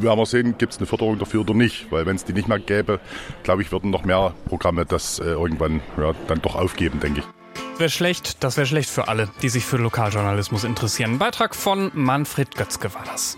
werden 0.00 0.18
wir 0.18 0.26
sehen, 0.26 0.56
gibt 0.58 0.72
es 0.72 0.78
eine 0.78 0.86
Förderung 0.86 1.18
dafür 1.18 1.40
oder 1.42 1.54
nicht. 1.54 1.90
Weil 1.90 2.06
wenn 2.06 2.16
es 2.16 2.24
die 2.24 2.32
nicht 2.32 2.48
mehr 2.48 2.58
gäbe, 2.58 3.00
glaube 3.42 3.62
ich, 3.62 3.72
würden 3.72 3.90
noch 3.90 4.04
mehr 4.04 4.34
Programme 4.46 4.86
das 4.86 5.18
äh, 5.18 5.24
irgendwann 5.24 5.80
ja, 5.98 6.12
dann 6.28 6.40
doch 6.42 6.54
aufgeben, 6.54 7.00
denke 7.00 7.20
ich. 7.20 7.26
Wäre 7.78 7.90
schlecht, 7.90 8.44
das 8.44 8.56
wäre 8.56 8.66
schlecht 8.66 8.88
für 8.88 9.08
alle, 9.08 9.28
die 9.42 9.48
sich 9.48 9.64
für 9.64 9.76
Lokaljournalismus 9.76 10.62
interessieren. 10.62 11.12
Ein 11.12 11.18
Beitrag 11.18 11.56
von 11.56 11.90
Manfred 11.94 12.54
Götzke 12.54 12.94
war 12.94 13.02
das. 13.04 13.36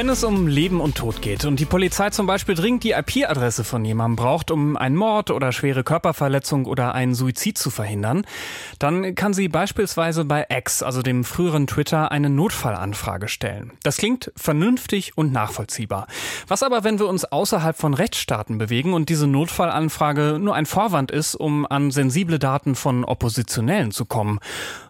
Wenn 0.00 0.08
es 0.08 0.24
um 0.24 0.46
Leben 0.46 0.80
und 0.80 0.94
Tod 0.96 1.20
geht 1.20 1.44
und 1.44 1.60
die 1.60 1.66
Polizei 1.66 2.08
zum 2.08 2.26
Beispiel 2.26 2.54
dringend 2.54 2.84
die 2.84 2.92
IP-Adresse 2.92 3.64
von 3.64 3.84
jemandem 3.84 4.16
braucht, 4.16 4.50
um 4.50 4.78
einen 4.78 4.96
Mord 4.96 5.30
oder 5.30 5.52
schwere 5.52 5.84
Körperverletzung 5.84 6.64
oder 6.64 6.94
einen 6.94 7.14
Suizid 7.14 7.58
zu 7.58 7.68
verhindern, 7.68 8.24
dann 8.78 9.14
kann 9.14 9.34
sie 9.34 9.48
beispielsweise 9.48 10.24
bei 10.24 10.46
X, 10.48 10.82
also 10.82 11.02
dem 11.02 11.22
früheren 11.22 11.66
Twitter, 11.66 12.10
eine 12.12 12.30
Notfallanfrage 12.30 13.28
stellen. 13.28 13.72
Das 13.82 13.98
klingt 13.98 14.32
vernünftig 14.36 15.18
und 15.18 15.32
nachvollziehbar. 15.32 16.06
Was 16.48 16.62
aber, 16.62 16.82
wenn 16.82 16.98
wir 16.98 17.06
uns 17.06 17.26
außerhalb 17.26 17.76
von 17.76 17.92
Rechtsstaaten 17.92 18.56
bewegen 18.56 18.94
und 18.94 19.10
diese 19.10 19.26
Notfallanfrage 19.26 20.38
nur 20.40 20.54
ein 20.54 20.64
Vorwand 20.64 21.10
ist, 21.10 21.34
um 21.34 21.66
an 21.66 21.90
sensible 21.90 22.38
Daten 22.38 22.74
von 22.74 23.04
Oppositionellen 23.04 23.90
zu 23.90 24.06
kommen? 24.06 24.38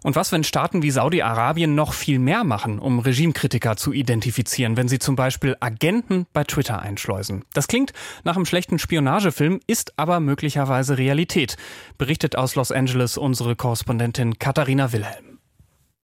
Und 0.05 0.15
was, 0.15 0.31
wenn 0.31 0.45
Staaten 0.45 0.85
wie 0.85 0.93
Saudi-Arabien 0.93 1.75
noch 1.75 1.95
viel 1.95 2.21
mehr 2.21 2.45
machen, 2.45 2.79
um 2.79 3.01
Regimekritiker 3.01 3.75
zu 3.77 3.93
identifizieren, 3.93 4.77
wenn 4.77 4.87
sie 4.87 5.00
zum 5.01 5.17
Beispiel 5.17 5.57
Agenten 5.61 6.27
bei 6.33 6.45
Twitter 6.45 6.81
einschleusen. 6.81 7.45
Das 7.53 7.69
klingt 7.69 7.93
nach 8.25 8.37
einem 8.37 8.47
schlechten 8.47 8.79
Spionagefilm, 8.79 9.61
ist 9.67 9.99
aber 9.99 10.21
möglicherweise 10.21 10.99
Realität, 10.99 11.57
berichtet 11.99 12.37
aus 12.37 12.55
Los 12.55 12.73
Angeles 12.73 13.17
unsere 13.17 13.57
Korrespondentin 13.57 14.39
Katharina 14.39 14.93
Wilhelm. 14.93 15.30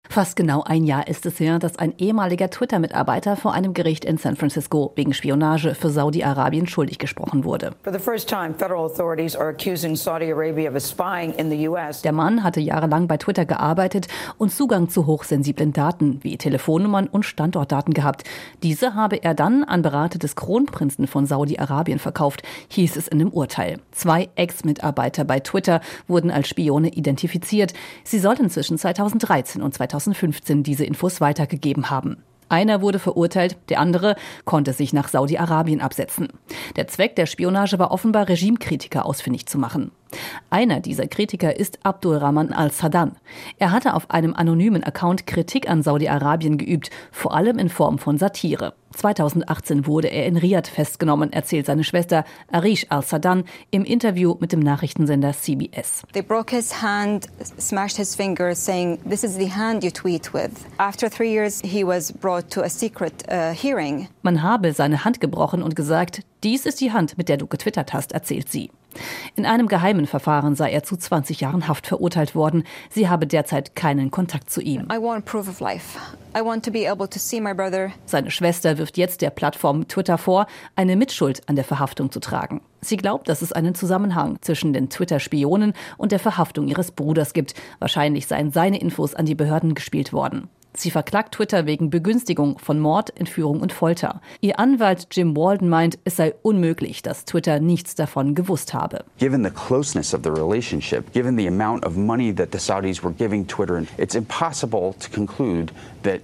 Fast 0.10 0.36
genau 0.36 0.64
ein 0.64 0.86
Jahr 0.86 1.08
ist 1.08 1.26
es 1.26 1.40
her, 1.40 1.60
dass 1.60 1.78
ein 1.78 1.94
ehemaliger 1.98 2.50
Twitter-Mitarbeiter 2.50 3.36
vor 3.36 3.54
einem 3.54 3.74
Gericht 3.74 4.06
in 4.06 4.18
San 4.18 4.36
Francisco 4.36 4.94
wegen 4.96 5.14
Spionage 5.14 5.76
für 5.76 5.90
Saudi-Arabien 5.90 6.68
schuldig 6.68 7.00
gesprochen 7.00 7.44
wurde. 7.44 7.72
Der 12.04 12.12
Mann 12.14 12.44
hatte 12.44 12.62
jahrelang 12.62 13.08
bei 13.08 13.18
Twitter 13.18 13.46
gearbeitet 13.46 14.08
und 14.38 14.52
Zugang 14.52 14.90
zu 14.90 15.06
hochsensiblen 15.06 15.74
Daten 15.74 16.20
wie 16.24 16.38
Telefonnummern 16.38 17.08
und 17.08 17.24
Standortdaten 17.24 17.94
gehabt. 17.94 18.24
Diese 18.64 18.96
habe 18.96 19.18
er 19.18 19.34
dann 19.34 19.64
an 19.64 19.82
Berater 19.82 20.20
des 20.20 20.36
Kronprinzen 20.36 21.08
von 21.08 21.26
Saudi-Arabien 21.26 22.00
verkauft, 22.00 22.44
hieß 22.70 22.96
es 22.96 23.08
in 23.08 23.20
dem 23.20 23.32
Urteil. 23.32 23.80
Zwei 23.92 24.30
Ex-Mitarbeiter 24.36 25.26
bei 25.26 25.40
Twitter 25.40 25.82
wurden 26.08 26.32
als 26.32 26.48
Spione 26.48 26.90
identifiziert. 26.90 27.74
Sie 28.04 28.20
sollten 28.20 28.50
zwischen 28.50 28.78
2013 28.78 29.62
und 29.62 29.74
2014 29.74 29.95
2015 30.00 30.64
diese 30.64 30.86
Infos 30.86 31.22
weitergegeben 31.22 31.90
haben. 31.90 32.18
Einer 32.48 32.82
wurde 32.82 33.00
verurteilt, 33.00 33.58
der 33.70 33.80
andere 33.80 34.16
konnte 34.44 34.74
sich 34.74 34.94
nach 34.94 35.08
Saudi-Arabien 35.08 35.82
absetzen. 35.82 36.28
Der 36.76 36.88
Zweck 36.88 37.16
der 37.16 37.26
Spionage 37.26 37.80
war 37.80 37.92
offenbar 37.92 38.30
Regimekritiker 38.30 39.06
ausfindig 39.06 39.48
zu 39.48 39.58
machen. 39.58 39.92
Einer 40.52 40.80
dieser 40.80 41.08
Kritiker 41.08 41.58
ist 41.58 41.80
Abdul 41.84 42.18
Rahman 42.18 42.54
al-Sadan. 42.54 43.16
Er 43.58 43.72
hatte 43.72 43.96
auf 43.96 44.12
einem 44.12 44.36
anonymen 44.36 44.84
Account 44.84 45.26
Kritik 45.26 45.68
an 45.70 45.82
Saudi-Arabien 45.82 46.58
geübt, 46.58 46.92
vor 47.12 47.34
allem 47.34 47.58
in 47.58 47.70
Form 47.70 47.98
von 47.98 48.18
Satire. 48.20 48.74
2018 48.96 49.86
wurde 49.86 50.08
er 50.08 50.26
in 50.26 50.38
Riyadh 50.38 50.68
festgenommen, 50.68 51.32
erzählt 51.34 51.66
seine 51.66 51.84
Schwester 51.84 52.26
Arish 52.52 52.86
al-Sadan 52.90 53.44
im 53.72 53.86
Interview 53.86 54.36
mit 54.40 54.52
dem 54.52 54.60
Nachrichtensender 54.60 55.34
CBS. 55.34 56.04
They 56.14 56.22
broke 56.22 56.56
his 56.56 56.82
hand, 56.82 57.28
smashed 57.60 57.98
his 57.98 58.16
finger, 58.16 58.56
saying, 58.56 59.00
"This 59.08 59.24
is 59.24 59.36
the 59.36 59.52
hand 59.52 59.84
you 59.84 59.92
tweet 59.92 60.34
with." 60.34 60.52
After 60.78 61.10
three 61.10 61.32
years, 61.32 61.62
he 61.62 61.86
was 61.86 62.12
brought 62.12 62.50
to 62.52 62.62
a 62.62 62.70
secret 62.70 63.24
uh, 63.30 63.54
hearing. 63.54 64.08
Man 64.22 64.42
habe 64.42 64.74
seine 64.74 65.06
Hand 65.06 65.22
gebrochen 65.22 65.62
und 65.62 65.76
gesagt, 65.76 66.22
dies 66.44 66.66
ist 66.66 66.80
die 66.80 66.92
Hand, 66.92 67.18
mit 67.18 67.30
der 67.30 67.38
du 67.38 67.48
getwittert 67.48 67.94
hast, 67.94 68.12
erzählt 68.12 68.52
sie. 68.52 68.70
In 69.36 69.46
einem 69.46 69.68
geheimen 69.68 70.08
Verfahren 70.08 70.56
sei 70.56 70.72
er 70.72 70.84
zu 70.84 70.96
20 70.96 71.42
Jahren 71.42 71.68
Haft 71.68 71.88
verurteilt 71.88 72.36
worden. 72.36 72.64
Sie 72.90 73.10
habe 73.10 73.28
derzeit 73.28 73.76
keinen 73.76 74.12
Kontakt 74.12 74.50
zu 74.50 74.62
ihm. 74.62 74.88
Seine 78.06 78.32
Schwester 78.32 78.78
wirft 78.86 78.98
jetzt 79.00 79.24
der 79.24 79.32
Plattform 79.32 79.88
Twitter 79.88 80.20
vor, 80.20 80.46
eine 80.76 80.96
Mitschuld 80.96 81.42
an 81.50 81.56
der 81.56 81.66
Verhaftung 81.66 82.12
zu 82.12 82.20
tragen. 82.20 82.62
Sie 82.82 82.98
glaubt, 82.98 83.28
dass 83.28 83.42
es 83.42 83.52
einen 83.52 83.74
Zusammenhang 83.74 84.38
zwischen 84.42 84.74
den 84.74 84.92
Twitter-Spionen 84.92 85.74
und 85.98 86.12
der 86.12 86.20
Verhaftung 86.20 86.68
ihres 86.68 86.92
Bruders 86.92 87.34
gibt. 87.34 87.56
Wahrscheinlich 87.80 88.28
seien 88.28 88.52
seine 88.52 88.80
Infos 88.80 89.16
an 89.16 89.26
die 89.26 89.34
Behörden 89.34 89.74
gespielt 89.74 90.14
worden. 90.14 90.50
Sie 90.76 90.92
verklagt 90.92 91.34
Twitter 91.34 91.66
wegen 91.66 91.90
Begünstigung 91.90 92.60
von 92.60 92.80
Mord, 92.80 93.18
Entführung 93.20 93.60
und 93.60 93.74
Folter. 93.74 94.22
Ihr 94.42 94.60
Anwalt 94.60 95.08
Jim 95.10 95.36
Walden 95.36 95.68
meint, 95.68 95.98
es 96.04 96.18
sei 96.18 96.36
unmöglich, 96.44 97.02
dass 97.02 97.26
Twitter 97.26 97.60
nichts 97.60 97.96
davon 97.96 98.36
gewusst 98.36 98.76
habe. 98.76 99.04
Given 99.18 99.44
the 99.44 99.50
closeness 99.50 100.14
of 100.14 100.22
the 100.24 100.30
relationship, 100.30 101.12
given 101.12 101.38
the 101.38 101.48
amount 101.48 101.84
of 101.88 101.96
money 101.96 102.36
that 102.36 102.50
the 102.52 102.60
Saudis 102.60 103.04
were 103.04 103.14
giving 103.14 103.48
Twitter, 103.48 103.84
it's 103.98 104.14
impossible 104.14 104.94
to 105.00 105.10
conclude 105.10 105.72
that 106.04 106.20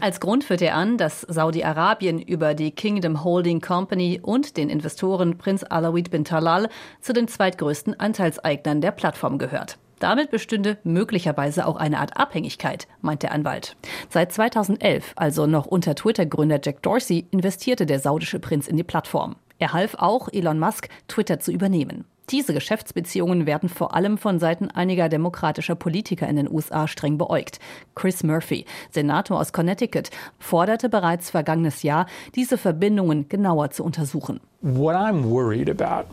Als 0.00 0.20
Grund 0.20 0.44
führt 0.44 0.62
er 0.62 0.74
an, 0.74 0.98
dass 0.98 1.22
Saudi-Arabien 1.22 2.20
über 2.20 2.54
die 2.54 2.70
Kingdom 2.70 3.24
Holding 3.24 3.60
Company 3.60 4.20
und 4.22 4.56
den 4.56 4.70
Investoren 4.70 5.38
Prinz 5.38 5.64
Alawid 5.68 6.10
bin 6.10 6.24
Talal 6.24 6.68
zu 7.00 7.12
den 7.12 7.28
zweitgrößten 7.28 7.98
Anteilseignern 7.98 8.80
der 8.80 8.92
Plattform 8.92 9.38
gehört. 9.38 9.78
Damit 9.98 10.30
bestünde 10.30 10.76
möglicherweise 10.84 11.66
auch 11.66 11.76
eine 11.76 11.98
Art 11.98 12.16
Abhängigkeit, 12.16 12.88
meint 13.00 13.22
der 13.22 13.32
Anwalt. 13.32 13.76
Seit 14.10 14.32
2011, 14.32 15.12
also 15.16 15.46
noch 15.46 15.66
unter 15.66 15.94
Twitter-Gründer 15.94 16.60
Jack 16.62 16.82
Dorsey, 16.82 17.26
investierte 17.30 17.86
der 17.86 18.00
saudische 18.00 18.38
Prinz 18.38 18.68
in 18.68 18.76
die 18.76 18.82
Plattform. 18.82 19.36
Er 19.58 19.72
half 19.72 19.94
auch 19.94 20.28
Elon 20.32 20.58
Musk, 20.58 20.88
Twitter 21.08 21.38
zu 21.38 21.52
übernehmen. 21.52 22.04
Diese 22.30 22.54
Geschäftsbeziehungen 22.54 23.46
werden 23.46 23.68
vor 23.68 23.94
allem 23.94 24.16
von 24.16 24.38
Seiten 24.38 24.70
einiger 24.70 25.08
demokratischer 25.08 25.74
Politiker 25.74 26.26
in 26.26 26.36
den 26.36 26.50
USA 26.50 26.88
streng 26.88 27.18
beäugt. 27.18 27.58
Chris 27.94 28.22
Murphy, 28.22 28.64
Senator 28.90 29.38
aus 29.38 29.52
Connecticut, 29.52 30.10
forderte 30.38 30.88
bereits 30.88 31.30
vergangenes 31.30 31.82
Jahr, 31.82 32.06
diese 32.34 32.56
Verbindungen 32.56 33.28
genauer 33.28 33.70
zu 33.70 33.84
untersuchen. 33.84 34.40
What 34.62 34.96
I'm 34.96 35.24
worried 35.24 35.68
about 35.68 36.08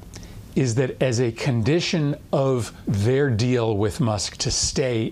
is 0.56 0.76
that 0.76 1.02
as 1.02 1.22
a 1.22 1.32
condition 1.32 2.16
of 2.32 2.74
their 2.86 3.30
deal 3.30 3.74
with 3.78 4.02
Musk 4.02 4.38
to 4.40 4.50
stay 4.50 5.12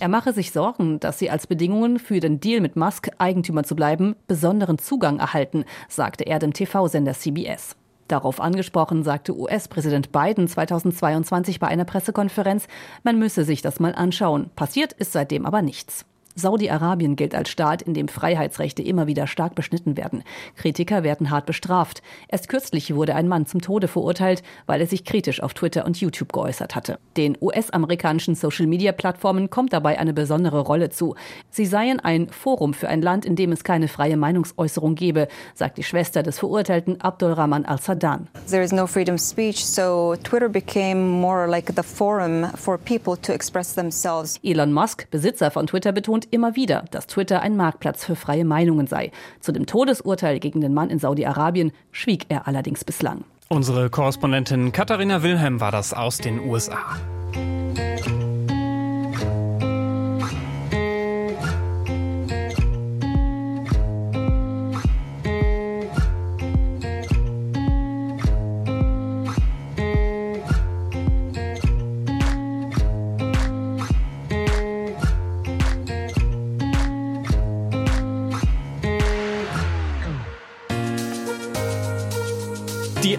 Er 0.00 0.08
mache 0.08 0.32
sich 0.32 0.50
Sorgen, 0.52 0.98
dass 1.00 1.18
sie 1.18 1.30
als 1.30 1.46
Bedingungen 1.46 1.98
für 1.98 2.20
den 2.20 2.40
Deal 2.40 2.60
mit 2.60 2.76
Musk 2.76 3.10
Eigentümer 3.18 3.64
zu 3.64 3.76
bleiben 3.76 4.16
besonderen 4.26 4.78
Zugang 4.78 5.18
erhalten, 5.18 5.64
sagte 5.88 6.24
er 6.24 6.38
dem 6.38 6.52
TV-Sender 6.52 7.14
CBS. 7.14 7.76
Darauf 8.08 8.40
angesprochen 8.40 9.02
sagte 9.04 9.36
US-Präsident 9.36 10.10
Biden 10.12 10.48
2022 10.48 11.60
bei 11.60 11.68
einer 11.68 11.84
Pressekonferenz, 11.84 12.66
man 13.04 13.18
müsse 13.18 13.44
sich 13.44 13.60
das 13.60 13.80
mal 13.80 13.94
anschauen. 13.94 14.50
Passiert 14.56 14.94
ist 14.94 15.12
seitdem 15.12 15.44
aber 15.44 15.60
nichts. 15.60 16.06
Saudi-Arabien 16.38 17.16
gilt 17.16 17.34
als 17.34 17.50
Staat, 17.50 17.82
in 17.82 17.94
dem 17.94 18.08
Freiheitsrechte 18.08 18.82
immer 18.82 19.06
wieder 19.06 19.26
stark 19.26 19.54
beschnitten 19.54 19.96
werden. 19.96 20.22
Kritiker 20.56 21.02
werden 21.02 21.30
hart 21.30 21.46
bestraft. 21.46 22.02
Erst 22.28 22.48
kürzlich 22.48 22.94
wurde 22.94 23.14
ein 23.14 23.28
Mann 23.28 23.46
zum 23.46 23.60
Tode 23.60 23.88
verurteilt, 23.88 24.42
weil 24.66 24.80
er 24.80 24.86
sich 24.86 25.04
kritisch 25.04 25.42
auf 25.42 25.54
Twitter 25.54 25.84
und 25.84 26.00
YouTube 26.00 26.32
geäußert 26.32 26.76
hatte. 26.76 26.98
Den 27.16 27.36
US-amerikanischen 27.40 28.34
Social-Media-Plattformen 28.34 29.50
kommt 29.50 29.72
dabei 29.72 29.98
eine 29.98 30.12
besondere 30.12 30.60
Rolle 30.60 30.90
zu. 30.90 31.16
Sie 31.50 31.66
seien 31.66 32.00
ein 32.00 32.28
Forum 32.28 32.74
für 32.74 32.88
ein 32.88 33.02
Land, 33.02 33.24
in 33.24 33.36
dem 33.36 33.52
es 33.52 33.64
keine 33.64 33.88
freie 33.88 34.16
Meinungsäußerung 34.16 34.94
gebe, 34.94 35.28
sagt 35.54 35.78
die 35.78 35.82
Schwester 35.82 36.22
des 36.22 36.38
Verurteilten 36.38 37.00
Abdulrahman 37.00 37.64
al-Sadan. 37.64 38.28
There 38.48 38.62
is 38.62 38.72
no 38.72 38.86
freedom 38.86 39.16
of 39.16 39.20
speech, 39.20 39.66
so 39.66 40.14
Twitter 40.22 40.48
became 40.48 41.00
more 41.00 41.48
like 41.48 41.72
the 41.74 41.82
forum 41.82 42.46
for 42.54 42.78
people 42.78 43.16
to 43.16 43.32
express 43.32 43.74
themselves. 43.74 44.38
Elon 44.44 44.72
Musk, 44.72 45.10
Besitzer 45.10 45.50
von 45.50 45.66
Twitter, 45.66 45.92
betont 45.92 46.27
immer 46.30 46.56
wieder, 46.56 46.84
dass 46.90 47.06
Twitter 47.06 47.40
ein 47.40 47.56
Marktplatz 47.56 48.04
für 48.04 48.16
freie 48.16 48.44
Meinungen 48.44 48.86
sei. 48.86 49.12
Zu 49.40 49.52
dem 49.52 49.66
Todesurteil 49.66 50.38
gegen 50.40 50.60
den 50.60 50.74
Mann 50.74 50.90
in 50.90 50.98
Saudi-Arabien 50.98 51.72
schwieg 51.92 52.26
er 52.28 52.46
allerdings 52.46 52.84
bislang. 52.84 53.24
Unsere 53.48 53.88
Korrespondentin 53.88 54.72
Katharina 54.72 55.22
Wilhelm 55.22 55.60
war 55.60 55.72
das 55.72 55.94
aus 55.94 56.18
den 56.18 56.40
USA. 56.40 56.96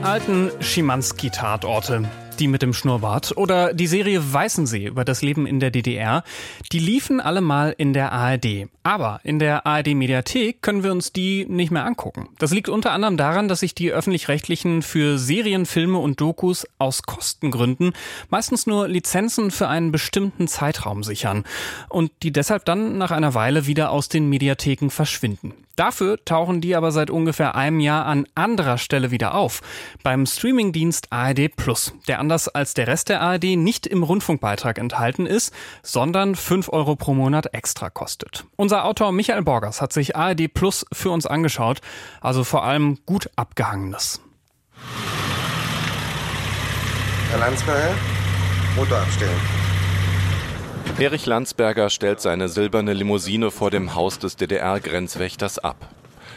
Alten 0.09 0.49
Schimanski-Tatorte, 0.59 2.01
die 2.39 2.47
mit 2.47 2.61
dem 2.61 2.73
Schnurrbart 2.73 3.35
oder 3.37 3.73
die 3.73 3.87
Serie 3.87 4.33
Weißensee 4.33 4.87
über 4.87 5.05
das 5.05 5.21
Leben 5.21 5.45
in 5.45 5.59
der 5.59 5.71
DDR, 5.71 6.23
die 6.71 6.79
liefen 6.79 7.19
alle 7.19 7.41
mal 7.41 7.75
in 7.77 7.93
der 7.93 8.11
ARD. 8.11 8.67
Aber 8.83 9.19
in 9.23 9.39
der 9.39 9.65
ARD-Mediathek 9.65 10.61
können 10.61 10.83
wir 10.83 10.91
uns 10.91 11.11
die 11.11 11.45
nicht 11.47 11.71
mehr 11.71 11.85
angucken. 11.85 12.29
Das 12.39 12.51
liegt 12.51 12.69
unter 12.69 12.91
anderem 12.91 13.17
daran, 13.17 13.47
dass 13.47 13.59
sich 13.59 13.75
die 13.75 13.91
öffentlich-rechtlichen 13.91 14.81
für 14.81 15.17
Serien, 15.17 15.65
Filme 15.65 15.99
und 15.99 16.21
Dokus 16.21 16.65
aus 16.77 17.03
Kostengründen 17.03 17.93
meistens 18.29 18.65
nur 18.65 18.87
Lizenzen 18.87 19.51
für 19.51 19.67
einen 19.67 19.91
bestimmten 19.91 20.47
Zeitraum 20.47 21.03
sichern 21.03 21.43
und 21.89 22.11
die 22.23 22.31
deshalb 22.31 22.65
dann 22.65 22.97
nach 22.97 23.11
einer 23.11 23.33
Weile 23.33 23.67
wieder 23.67 23.91
aus 23.91 24.09
den 24.09 24.29
Mediatheken 24.29 24.89
verschwinden. 24.89 25.53
Dafür 25.79 26.19
tauchen 26.25 26.59
die 26.59 26.75
aber 26.75 26.91
seit 26.91 27.09
ungefähr 27.09 27.55
einem 27.55 27.79
Jahr 27.79 28.05
an 28.05 28.27
anderer 28.35 28.77
Stelle 28.77 29.11
wieder 29.11 29.33
auf. 29.33 29.61
Beim 30.03 30.25
Streamingdienst 30.25 31.13
ARD 31.13 31.55
Plus, 31.55 31.93
der 32.09 32.19
anders 32.29 32.47
als 32.47 32.75
der 32.75 32.85
Rest 32.85 33.09
der 33.09 33.21
ARD 33.21 33.57
nicht 33.57 33.87
im 33.87 34.03
Rundfunkbeitrag 34.03 34.77
enthalten 34.77 35.25
ist, 35.25 35.51
sondern 35.81 36.35
5 36.35 36.69
Euro 36.69 36.95
pro 36.95 37.15
Monat 37.15 37.55
extra 37.55 37.89
kostet. 37.89 38.45
Unser 38.55 38.85
Autor 38.85 39.11
Michael 39.11 39.41
Borgers 39.41 39.81
hat 39.81 39.93
sich 39.93 40.15
ARD 40.15 40.53
Plus 40.53 40.85
für 40.93 41.09
uns 41.09 41.25
angeschaut, 41.25 41.79
also 42.21 42.43
vor 42.43 42.63
allem 42.63 42.99
gut 43.07 43.31
abgehangenes. 43.35 44.21
Herr 47.31 47.39
Landsberger, 47.39 47.95
Motor 48.75 48.99
abstellen. 48.99 49.41
Erich 50.99 51.25
Landsberger 51.25 51.89
stellt 51.89 52.21
seine 52.21 52.47
silberne 52.47 52.93
Limousine 52.93 53.49
vor 53.49 53.71
dem 53.71 53.95
Haus 53.95 54.19
des 54.19 54.35
DDR-Grenzwächters 54.35 55.57
ab. 55.57 55.89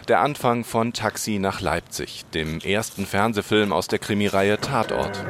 Der 0.09 0.21
Anfang 0.21 0.65
von 0.65 0.95
Taxi 0.95 1.39
nach 1.39 1.61
Leipzig, 1.61 2.25
dem 2.33 2.61
ersten 2.61 3.05
Fernsehfilm 3.05 3.75
aus 3.75 3.89
der 3.89 3.99
Krimireihe 3.99 4.59
Tatort. 4.59 5.23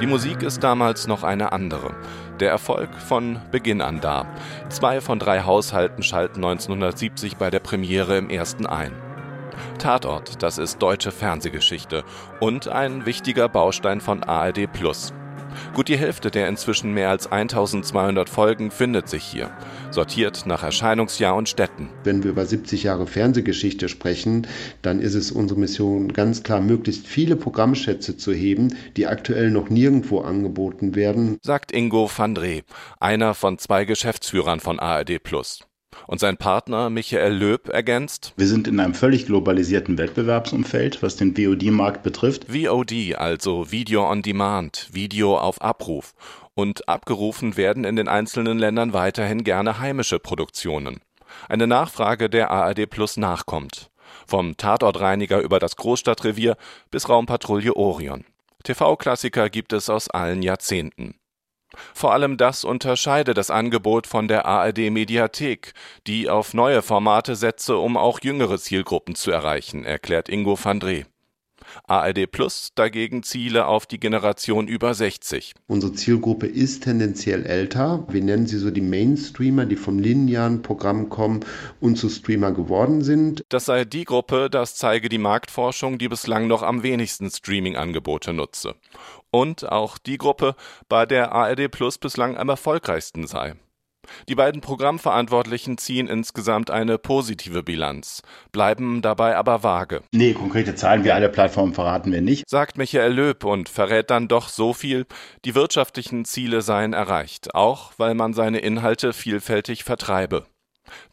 Die 0.00 0.06
Musik 0.06 0.42
ist 0.42 0.64
damals 0.64 1.06
noch 1.06 1.22
eine 1.22 1.52
andere. 1.52 1.94
Der 2.40 2.50
Erfolg 2.50 2.92
von 2.96 3.40
Beginn 3.52 3.80
an 3.80 4.00
da. 4.00 4.26
Zwei 4.68 5.00
von 5.00 5.20
drei 5.20 5.42
Haushalten 5.42 6.02
schalten 6.02 6.44
1970 6.44 7.36
bei 7.36 7.50
der 7.50 7.60
Premiere 7.60 8.18
im 8.18 8.28
ersten 8.28 8.66
ein. 8.66 8.92
Tatort, 9.78 10.42
das 10.42 10.58
ist 10.58 10.82
deutsche 10.82 11.12
Fernsehgeschichte 11.12 12.02
und 12.40 12.68
ein 12.68 13.06
wichtiger 13.06 13.48
Baustein 13.48 14.00
von 14.00 14.24
ARD 14.24 14.66
Plus. 14.72 15.12
Gut 15.74 15.88
die 15.88 15.96
Hälfte 15.96 16.30
der 16.30 16.48
inzwischen 16.48 16.92
mehr 16.92 17.10
als 17.10 17.30
1200 17.30 18.28
Folgen 18.28 18.70
findet 18.70 19.08
sich 19.08 19.24
hier, 19.24 19.50
sortiert 19.90 20.44
nach 20.46 20.62
Erscheinungsjahr 20.62 21.34
und 21.34 21.48
Städten. 21.48 21.88
Wenn 22.04 22.22
wir 22.22 22.30
über 22.30 22.44
70 22.44 22.82
Jahre 22.82 23.06
Fernsehgeschichte 23.06 23.88
sprechen, 23.88 24.46
dann 24.82 25.00
ist 25.00 25.14
es 25.14 25.32
unsere 25.32 25.58
Mission 25.60 26.12
ganz 26.12 26.42
klar, 26.42 26.60
möglichst 26.60 27.06
viele 27.06 27.36
Programmschätze 27.36 28.16
zu 28.16 28.32
heben, 28.32 28.76
die 28.96 29.06
aktuell 29.06 29.50
noch 29.50 29.70
nirgendwo 29.70 30.20
angeboten 30.20 30.94
werden, 30.94 31.38
sagt 31.42 31.72
Ingo 31.72 32.10
van 32.14 32.34
Dree, 32.34 32.62
einer 33.00 33.34
von 33.34 33.58
zwei 33.58 33.84
Geschäftsführern 33.84 34.60
von 34.60 34.78
ARD 34.78 35.22
Plus. 35.22 35.60
Und 36.12 36.18
sein 36.18 36.36
Partner 36.36 36.90
Michael 36.90 37.32
Löb 37.32 37.70
ergänzt, 37.70 38.34
Wir 38.36 38.46
sind 38.46 38.68
in 38.68 38.78
einem 38.80 38.92
völlig 38.92 39.24
globalisierten 39.24 39.96
Wettbewerbsumfeld, 39.96 41.02
was 41.02 41.16
den 41.16 41.34
VOD-Markt 41.34 42.02
betrifft. 42.02 42.52
VOD, 42.52 43.14
also 43.16 43.72
Video 43.72 44.06
on 44.06 44.20
Demand, 44.20 44.90
Video 44.92 45.38
auf 45.38 45.62
Abruf. 45.62 46.12
Und 46.52 46.86
abgerufen 46.86 47.56
werden 47.56 47.84
in 47.84 47.96
den 47.96 48.08
einzelnen 48.08 48.58
Ländern 48.58 48.92
weiterhin 48.92 49.42
gerne 49.42 49.78
heimische 49.78 50.18
Produktionen. 50.18 51.00
Eine 51.48 51.66
Nachfrage 51.66 52.28
der 52.28 52.50
ARD 52.50 52.90
Plus 52.90 53.16
nachkommt. 53.16 53.90
Vom 54.26 54.58
Tatortreiniger 54.58 55.40
über 55.40 55.58
das 55.60 55.76
Großstadtrevier 55.76 56.58
bis 56.90 57.08
Raumpatrouille 57.08 57.74
Orion. 57.74 58.26
TV-Klassiker 58.64 59.48
gibt 59.48 59.72
es 59.72 59.88
aus 59.88 60.10
allen 60.10 60.42
Jahrzehnten. 60.42 61.14
Vor 61.94 62.12
allem 62.12 62.36
das 62.36 62.64
unterscheide 62.64 63.34
das 63.34 63.50
Angebot 63.50 64.06
von 64.06 64.28
der 64.28 64.46
ARD 64.46 64.90
Mediathek, 64.90 65.72
die 66.06 66.28
auf 66.28 66.54
neue 66.54 66.82
Formate 66.82 67.36
setze, 67.36 67.76
um 67.76 67.96
auch 67.96 68.20
jüngere 68.22 68.58
Zielgruppen 68.58 69.14
zu 69.14 69.30
erreichen, 69.30 69.84
erklärt 69.84 70.28
Ingo 70.28 70.58
van 70.62 70.80
Dree. 70.80 71.04
ARD 71.86 72.30
Plus 72.30 72.72
dagegen 72.74 73.22
ziele 73.22 73.66
auf 73.66 73.86
die 73.86 74.00
Generation 74.00 74.68
über 74.68 74.94
60. 74.94 75.54
Unsere 75.66 75.92
Zielgruppe 75.92 76.46
ist 76.46 76.84
tendenziell 76.84 77.44
älter. 77.44 78.06
Wir 78.10 78.22
nennen 78.22 78.46
sie 78.46 78.58
so 78.58 78.70
die 78.70 78.80
Mainstreamer, 78.80 79.66
die 79.66 79.76
vom 79.76 79.98
linearen 79.98 80.62
Programm 80.62 81.08
kommen 81.08 81.40
und 81.80 81.96
zu 81.96 82.08
Streamer 82.08 82.52
geworden 82.52 83.02
sind. 83.02 83.44
Das 83.48 83.66
sei 83.66 83.84
die 83.84 84.04
Gruppe, 84.04 84.48
das 84.50 84.76
zeige 84.76 85.08
die 85.08 85.18
Marktforschung, 85.18 85.98
die 85.98 86.08
bislang 86.08 86.46
noch 86.46 86.62
am 86.62 86.82
wenigsten 86.82 87.30
Streaming-Angebote 87.30 88.32
nutze. 88.32 88.74
Und 89.32 89.70
auch 89.72 89.98
die 89.98 90.18
Gruppe, 90.18 90.54
bei 90.88 91.06
der 91.06 91.32
ARD 91.32 91.70
Plus 91.70 91.98
bislang 91.98 92.36
am 92.36 92.48
erfolgreichsten 92.50 93.26
sei. 93.26 93.54
Die 94.28 94.34
beiden 94.34 94.60
Programmverantwortlichen 94.60 95.78
ziehen 95.78 96.08
insgesamt 96.08 96.70
eine 96.70 96.98
positive 96.98 97.62
Bilanz, 97.62 98.22
bleiben 98.50 99.00
dabei 99.00 99.36
aber 99.36 99.62
vage. 99.62 100.02
Nee, 100.12 100.34
konkrete 100.34 100.74
Zahlen 100.74 101.04
wie 101.04 101.12
alle 101.12 101.28
Plattformen 101.28 101.72
verraten 101.72 102.12
wir 102.12 102.20
nicht. 102.20 102.48
Sagt 102.48 102.78
Michael 102.78 103.12
Löb 103.12 103.44
und 103.44 103.68
verrät 103.68 104.10
dann 104.10 104.28
doch 104.28 104.48
so 104.48 104.72
viel, 104.72 105.06
die 105.44 105.54
wirtschaftlichen 105.54 106.24
Ziele 106.24 106.62
seien 106.62 106.92
erreicht, 106.92 107.54
auch 107.54 107.92
weil 107.96 108.14
man 108.14 108.34
seine 108.34 108.58
Inhalte 108.58 109.12
vielfältig 109.12 109.84
vertreibe. 109.84 110.46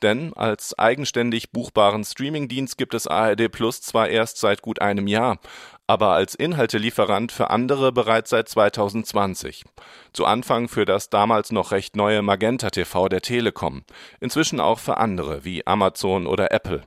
Denn 0.01 0.33
als 0.33 0.77
eigenständig 0.77 1.51
buchbaren 1.51 2.03
Streamingdienst 2.03 2.77
gibt 2.77 2.93
es 2.93 3.07
ARD 3.07 3.51
Plus 3.51 3.81
zwar 3.81 4.09
erst 4.09 4.37
seit 4.37 4.61
gut 4.61 4.81
einem 4.81 5.07
Jahr, 5.07 5.39
aber 5.89 6.11
als 6.11 6.35
Inhaltelieferant 6.35 7.31
für 7.31 7.49
andere 7.49 7.91
bereits 7.91 8.29
seit 8.29 8.47
2020. 8.47 9.63
Zu 10.13 10.25
Anfang 10.25 10.67
für 10.67 10.85
das 10.85 11.09
damals 11.09 11.51
noch 11.51 11.71
recht 11.71 11.95
neue 11.95 12.21
Magenta 12.21 12.69
TV 12.69 13.09
der 13.09 13.21
Telekom, 13.21 13.81
inzwischen 14.19 14.59
auch 14.59 14.77
für 14.77 14.97
andere 14.97 15.45
wie 15.45 15.65
Amazon 15.65 16.27
oder 16.27 16.51
Apple. 16.51 16.83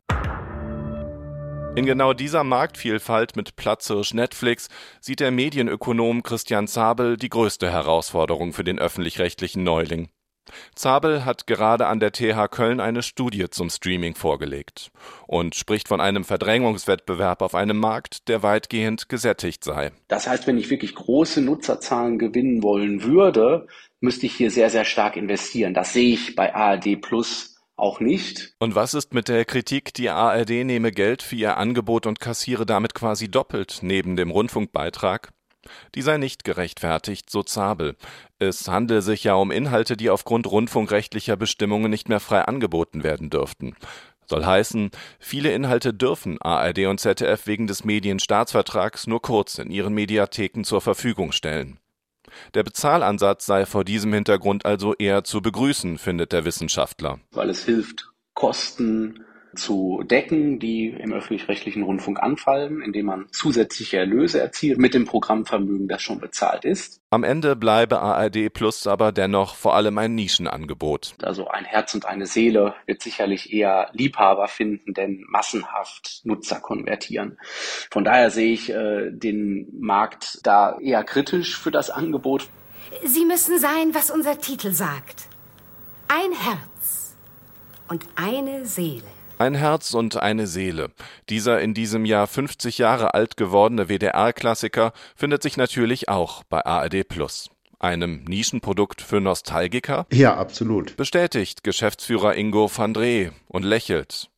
In 1.74 1.84
genau 1.84 2.12
dieser 2.12 2.44
Marktvielfalt 2.44 3.34
mit 3.34 3.56
Platzhirsch 3.56 4.14
Netflix 4.14 4.68
sieht 5.00 5.18
der 5.18 5.32
Medienökonom 5.32 6.22
Christian 6.22 6.68
Zabel 6.68 7.16
die 7.16 7.28
größte 7.28 7.72
Herausforderung 7.72 8.52
für 8.52 8.62
den 8.62 8.78
öffentlich-rechtlichen 8.78 9.64
Neuling. 9.64 10.10
Zabel 10.74 11.24
hat 11.24 11.46
gerade 11.46 11.86
an 11.86 12.00
der 12.00 12.12
TH 12.12 12.48
Köln 12.50 12.80
eine 12.80 13.02
Studie 13.02 13.48
zum 13.50 13.70
Streaming 13.70 14.14
vorgelegt 14.14 14.90
und 15.26 15.54
spricht 15.54 15.88
von 15.88 16.00
einem 16.00 16.24
Verdrängungswettbewerb 16.24 17.42
auf 17.42 17.54
einem 17.54 17.78
Markt, 17.78 18.28
der 18.28 18.42
weitgehend 18.42 19.08
gesättigt 19.08 19.64
sei. 19.64 19.92
Das 20.08 20.26
heißt, 20.26 20.46
wenn 20.46 20.58
ich 20.58 20.70
wirklich 20.70 20.94
große 20.94 21.40
Nutzerzahlen 21.40 22.18
gewinnen 22.18 22.62
wollen 22.62 23.04
würde, 23.04 23.66
müsste 24.00 24.26
ich 24.26 24.34
hier 24.34 24.50
sehr, 24.50 24.70
sehr 24.70 24.84
stark 24.84 25.16
investieren. 25.16 25.74
Das 25.74 25.92
sehe 25.92 26.14
ich 26.14 26.34
bei 26.34 26.54
ARD 26.54 27.00
Plus 27.00 27.52
auch 27.76 28.00
nicht. 28.00 28.54
Und 28.58 28.74
was 28.74 28.94
ist 28.94 29.14
mit 29.14 29.28
der 29.28 29.44
Kritik, 29.44 29.94
die 29.94 30.10
ARD 30.10 30.64
nehme 30.64 30.92
Geld 30.92 31.22
für 31.22 31.36
ihr 31.36 31.56
Angebot 31.56 32.06
und 32.06 32.20
kassiere 32.20 32.66
damit 32.66 32.94
quasi 32.94 33.28
doppelt 33.28 33.78
neben 33.82 34.16
dem 34.16 34.30
Rundfunkbeitrag? 34.30 35.32
Die 35.94 36.02
sei 36.02 36.18
nicht 36.18 36.44
gerechtfertigt, 36.44 37.30
so 37.30 37.42
Zabel. 37.42 37.96
Es 38.38 38.68
handele 38.68 39.02
sich 39.02 39.24
ja 39.24 39.34
um 39.34 39.50
Inhalte, 39.50 39.96
die 39.96 40.10
aufgrund 40.10 40.46
rundfunkrechtlicher 40.46 41.36
Bestimmungen 41.36 41.90
nicht 41.90 42.08
mehr 42.08 42.20
frei 42.20 42.42
angeboten 42.42 43.04
werden 43.04 43.30
dürften. 43.30 43.76
Soll 44.26 44.44
heißen, 44.44 44.90
viele 45.18 45.52
Inhalte 45.52 45.92
dürfen 45.92 46.40
ARD 46.40 46.86
und 46.86 47.00
ZDF 47.00 47.46
wegen 47.46 47.66
des 47.66 47.84
Medienstaatsvertrags 47.84 49.06
nur 49.06 49.20
kurz 49.20 49.58
in 49.58 49.70
ihren 49.70 49.94
Mediatheken 49.94 50.64
zur 50.64 50.80
Verfügung 50.80 51.32
stellen. 51.32 51.78
Der 52.54 52.62
Bezahlansatz 52.62 53.44
sei 53.44 53.66
vor 53.66 53.84
diesem 53.84 54.12
Hintergrund 54.12 54.64
also 54.64 54.94
eher 54.94 55.24
zu 55.24 55.42
begrüßen, 55.42 55.98
findet 55.98 56.32
der 56.32 56.44
Wissenschaftler. 56.44 57.20
Weil 57.32 57.50
es 57.50 57.64
hilft, 57.64 58.10
Kosten 58.34 59.24
zu 59.54 60.02
decken, 60.04 60.58
die 60.58 60.88
im 60.88 61.12
öffentlich-rechtlichen 61.12 61.82
Rundfunk 61.82 62.22
anfallen, 62.22 62.82
indem 62.82 63.06
man 63.06 63.26
zusätzliche 63.32 63.98
Erlöse 63.98 64.40
erzielt 64.40 64.78
mit 64.78 64.94
dem 64.94 65.04
Programmvermögen, 65.04 65.88
das 65.88 66.02
schon 66.02 66.20
bezahlt 66.20 66.64
ist. 66.64 67.00
Am 67.10 67.24
Ende 67.24 67.56
bleibe 67.56 68.00
ARD 68.00 68.52
Plus 68.52 68.86
aber 68.86 69.12
dennoch 69.12 69.54
vor 69.54 69.74
allem 69.74 69.98
ein 69.98 70.14
Nischenangebot. 70.14 71.14
Also 71.22 71.48
ein 71.48 71.64
Herz 71.64 71.94
und 71.94 72.06
eine 72.06 72.26
Seele 72.26 72.74
wird 72.86 73.02
sicherlich 73.02 73.52
eher 73.52 73.90
Liebhaber 73.92 74.48
finden, 74.48 74.94
denn 74.94 75.24
massenhaft 75.28 76.22
Nutzer 76.24 76.60
konvertieren. 76.60 77.38
Von 77.90 78.04
daher 78.04 78.30
sehe 78.30 78.52
ich 78.52 78.70
äh, 78.70 79.10
den 79.10 79.68
Markt 79.78 80.38
da 80.42 80.78
eher 80.78 81.04
kritisch 81.04 81.58
für 81.58 81.70
das 81.70 81.90
Angebot. 81.90 82.48
Sie 83.04 83.24
müssen 83.24 83.58
sein, 83.58 83.94
was 83.94 84.10
unser 84.10 84.38
Titel 84.38 84.72
sagt. 84.72 85.28
Ein 86.08 86.32
Herz 86.32 87.14
und 87.88 88.06
eine 88.16 88.66
Seele. 88.66 89.02
Ein 89.42 89.56
Herz 89.56 89.92
und 89.92 90.18
eine 90.18 90.46
Seele. 90.46 90.92
Dieser 91.28 91.60
in 91.60 91.74
diesem 91.74 92.04
Jahr 92.04 92.28
50 92.28 92.78
Jahre 92.78 93.14
alt 93.14 93.36
gewordene 93.36 93.88
WDR-Klassiker 93.88 94.92
findet 95.16 95.42
sich 95.42 95.56
natürlich 95.56 96.08
auch 96.08 96.44
bei 96.44 96.64
ARD 96.64 97.08
Plus. 97.08 97.50
Einem 97.80 98.22
Nischenprodukt 98.22 99.02
für 99.02 99.20
Nostalgiker? 99.20 100.06
Ja, 100.12 100.36
absolut. 100.36 100.96
Bestätigt 100.96 101.64
Geschäftsführer 101.64 102.36
Ingo 102.36 102.70
van 102.72 102.94
Dree 102.94 103.30
und 103.48 103.64
lächelt. 103.64 104.30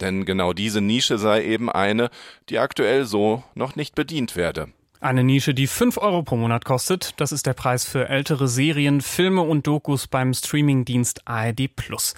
Denn 0.00 0.24
genau 0.24 0.52
diese 0.52 0.80
Nische 0.80 1.18
sei 1.18 1.44
eben 1.44 1.70
eine, 1.70 2.10
die 2.48 2.58
aktuell 2.58 3.04
so 3.04 3.44
noch 3.54 3.76
nicht 3.76 3.94
bedient 3.94 4.34
werde. 4.34 4.72
Eine 5.00 5.22
Nische, 5.22 5.54
die 5.54 5.66
5 5.66 5.98
Euro 5.98 6.22
pro 6.22 6.36
Monat 6.36 6.64
kostet. 6.64 7.14
Das 7.18 7.30
ist 7.30 7.46
der 7.46 7.54
Preis 7.54 7.84
für 7.84 8.08
ältere 8.08 8.48
Serien, 8.48 9.00
Filme 9.00 9.42
und 9.42 9.66
Dokus 9.66 10.08
beim 10.08 10.34
Streamingdienst 10.34 11.26
ARD 11.26 11.68
Plus 11.74 12.14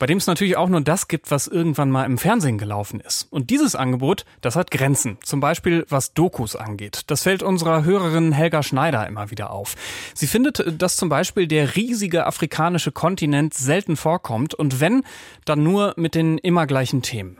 bei 0.00 0.06
dem 0.06 0.16
es 0.16 0.26
natürlich 0.26 0.56
auch 0.56 0.70
nur 0.70 0.80
das 0.80 1.08
gibt, 1.08 1.30
was 1.30 1.46
irgendwann 1.46 1.90
mal 1.90 2.06
im 2.06 2.16
Fernsehen 2.16 2.56
gelaufen 2.56 3.00
ist. 3.00 3.28
Und 3.30 3.50
dieses 3.50 3.76
Angebot, 3.76 4.24
das 4.40 4.56
hat 4.56 4.70
Grenzen, 4.70 5.18
zum 5.22 5.40
Beispiel 5.40 5.84
was 5.90 6.14
Dokus 6.14 6.56
angeht. 6.56 7.02
Das 7.08 7.22
fällt 7.22 7.42
unserer 7.42 7.84
Hörerin 7.84 8.32
Helga 8.32 8.62
Schneider 8.62 9.06
immer 9.06 9.30
wieder 9.30 9.50
auf. 9.50 9.76
Sie 10.14 10.26
findet, 10.26 10.64
dass 10.80 10.96
zum 10.96 11.10
Beispiel 11.10 11.46
der 11.46 11.76
riesige 11.76 12.26
afrikanische 12.26 12.92
Kontinent 12.92 13.52
selten 13.52 13.94
vorkommt 13.94 14.54
und 14.54 14.80
wenn, 14.80 15.04
dann 15.44 15.62
nur 15.62 15.92
mit 15.96 16.14
den 16.14 16.38
immer 16.38 16.66
gleichen 16.66 17.02
Themen. 17.02 17.36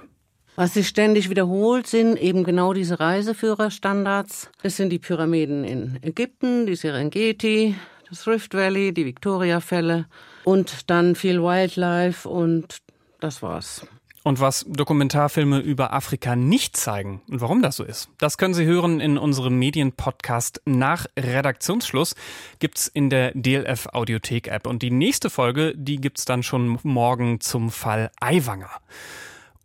Was 0.57 0.75
sich 0.75 0.89
ständig 0.89 1.31
wiederholt, 1.31 1.87
sind 1.87 2.17
eben 2.17 2.45
genau 2.45 2.73
diese 2.73 3.01
Reiseführerstandards. 3.01 4.51
Das 4.63 4.77
sind 4.77 4.91
die 4.91 4.99
Pyramiden 4.99 5.65
in 5.65 5.99
Ägypten, 6.03 6.67
die 6.67 6.77
Serengeti, 6.77 7.77
das 8.09 8.27
Rift 8.27 8.55
Valley, 8.55 8.93
die 8.93 9.07
Victoria-Fälle 9.07 10.07
und 10.45 10.91
dann 10.91 11.15
viel 11.15 11.43
Wildlife 11.43 12.29
und 12.29 12.79
das 13.21 13.43
war's. 13.43 13.87
Und 14.23 14.39
was 14.39 14.67
Dokumentarfilme 14.69 15.61
über 15.61 15.95
Afrika 15.95 16.37
nicht 16.37 16.77
zeigen 16.77 17.23
und 17.31 17.41
warum 17.41 17.63
das 17.63 17.77
so 17.77 17.85
ist, 17.85 18.11
das 18.19 18.37
können 18.37 18.53
Sie 18.53 18.67
hören 18.67 19.01
in 19.01 19.17
unserem 19.17 19.59
Medienpodcast 19.59 20.61
nach 20.67 21.07
Redaktionsschluss. 21.19 22.15
Gibt's 22.59 22.87
in 22.87 23.09
der 23.09 23.33
DLF 23.35 23.89
Audiothek 23.93 24.49
App. 24.49 24.67
Und 24.67 24.83
die 24.83 24.91
nächste 24.91 25.31
Folge, 25.31 25.73
die 25.75 25.97
gibt's 25.97 26.27
dann 26.27 26.43
schon 26.43 26.79
morgen 26.83 27.41
zum 27.41 27.71
Fall 27.71 28.11
Aiwanger. 28.21 28.71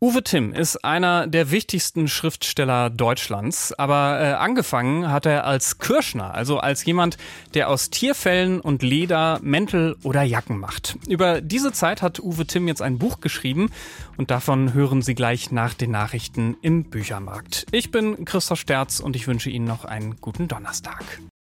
Uwe 0.06 0.22
Timm 0.22 0.54
ist 0.54 0.86
einer 0.86 1.26
der 1.26 1.50
wichtigsten 1.50 2.08
Schriftsteller 2.08 2.92
Deutschlands, 2.92 3.74
aber 3.74 4.22
äh, 4.22 4.34
angefangen 4.34 5.10
hat 5.12 5.26
er 5.26 5.46
als 5.46 5.80
Kirschner, 5.80 6.36
also 6.36 6.60
als 6.60 6.86
jemand, 6.86 7.18
der 7.56 7.72
aus 7.72 7.90
Tierfällen 7.90 8.62
und 8.62 8.84
Leder 8.84 9.40
Mäntel 9.42 9.96
oder 10.04 10.22
Jacken 10.22 10.60
macht. 10.60 11.00
Über 11.08 11.42
diese 11.42 11.72
Zeit 11.72 12.04
hat 12.04 12.20
Uwe 12.20 12.46
Timm 12.46 12.68
jetzt 12.68 12.84
ein 12.84 13.00
Buch 13.00 13.20
geschrieben 13.20 13.72
und 14.16 14.30
davon 14.30 14.76
hören 14.76 15.02
Sie 15.02 15.16
gleich 15.16 15.50
nach 15.50 15.74
den 15.74 15.90
Nachrichten 15.90 16.56
im 16.62 16.84
Büchermarkt. 16.84 17.66
Ich 17.72 17.90
bin 17.90 18.26
Christoph 18.26 18.60
Sterz 18.60 19.00
und 19.00 19.16
ich 19.16 19.26
wünsche 19.26 19.50
Ihnen 19.50 19.66
noch 19.66 19.86
einen 19.86 20.18
guten 20.22 20.48
Donnerstag. 20.48 21.04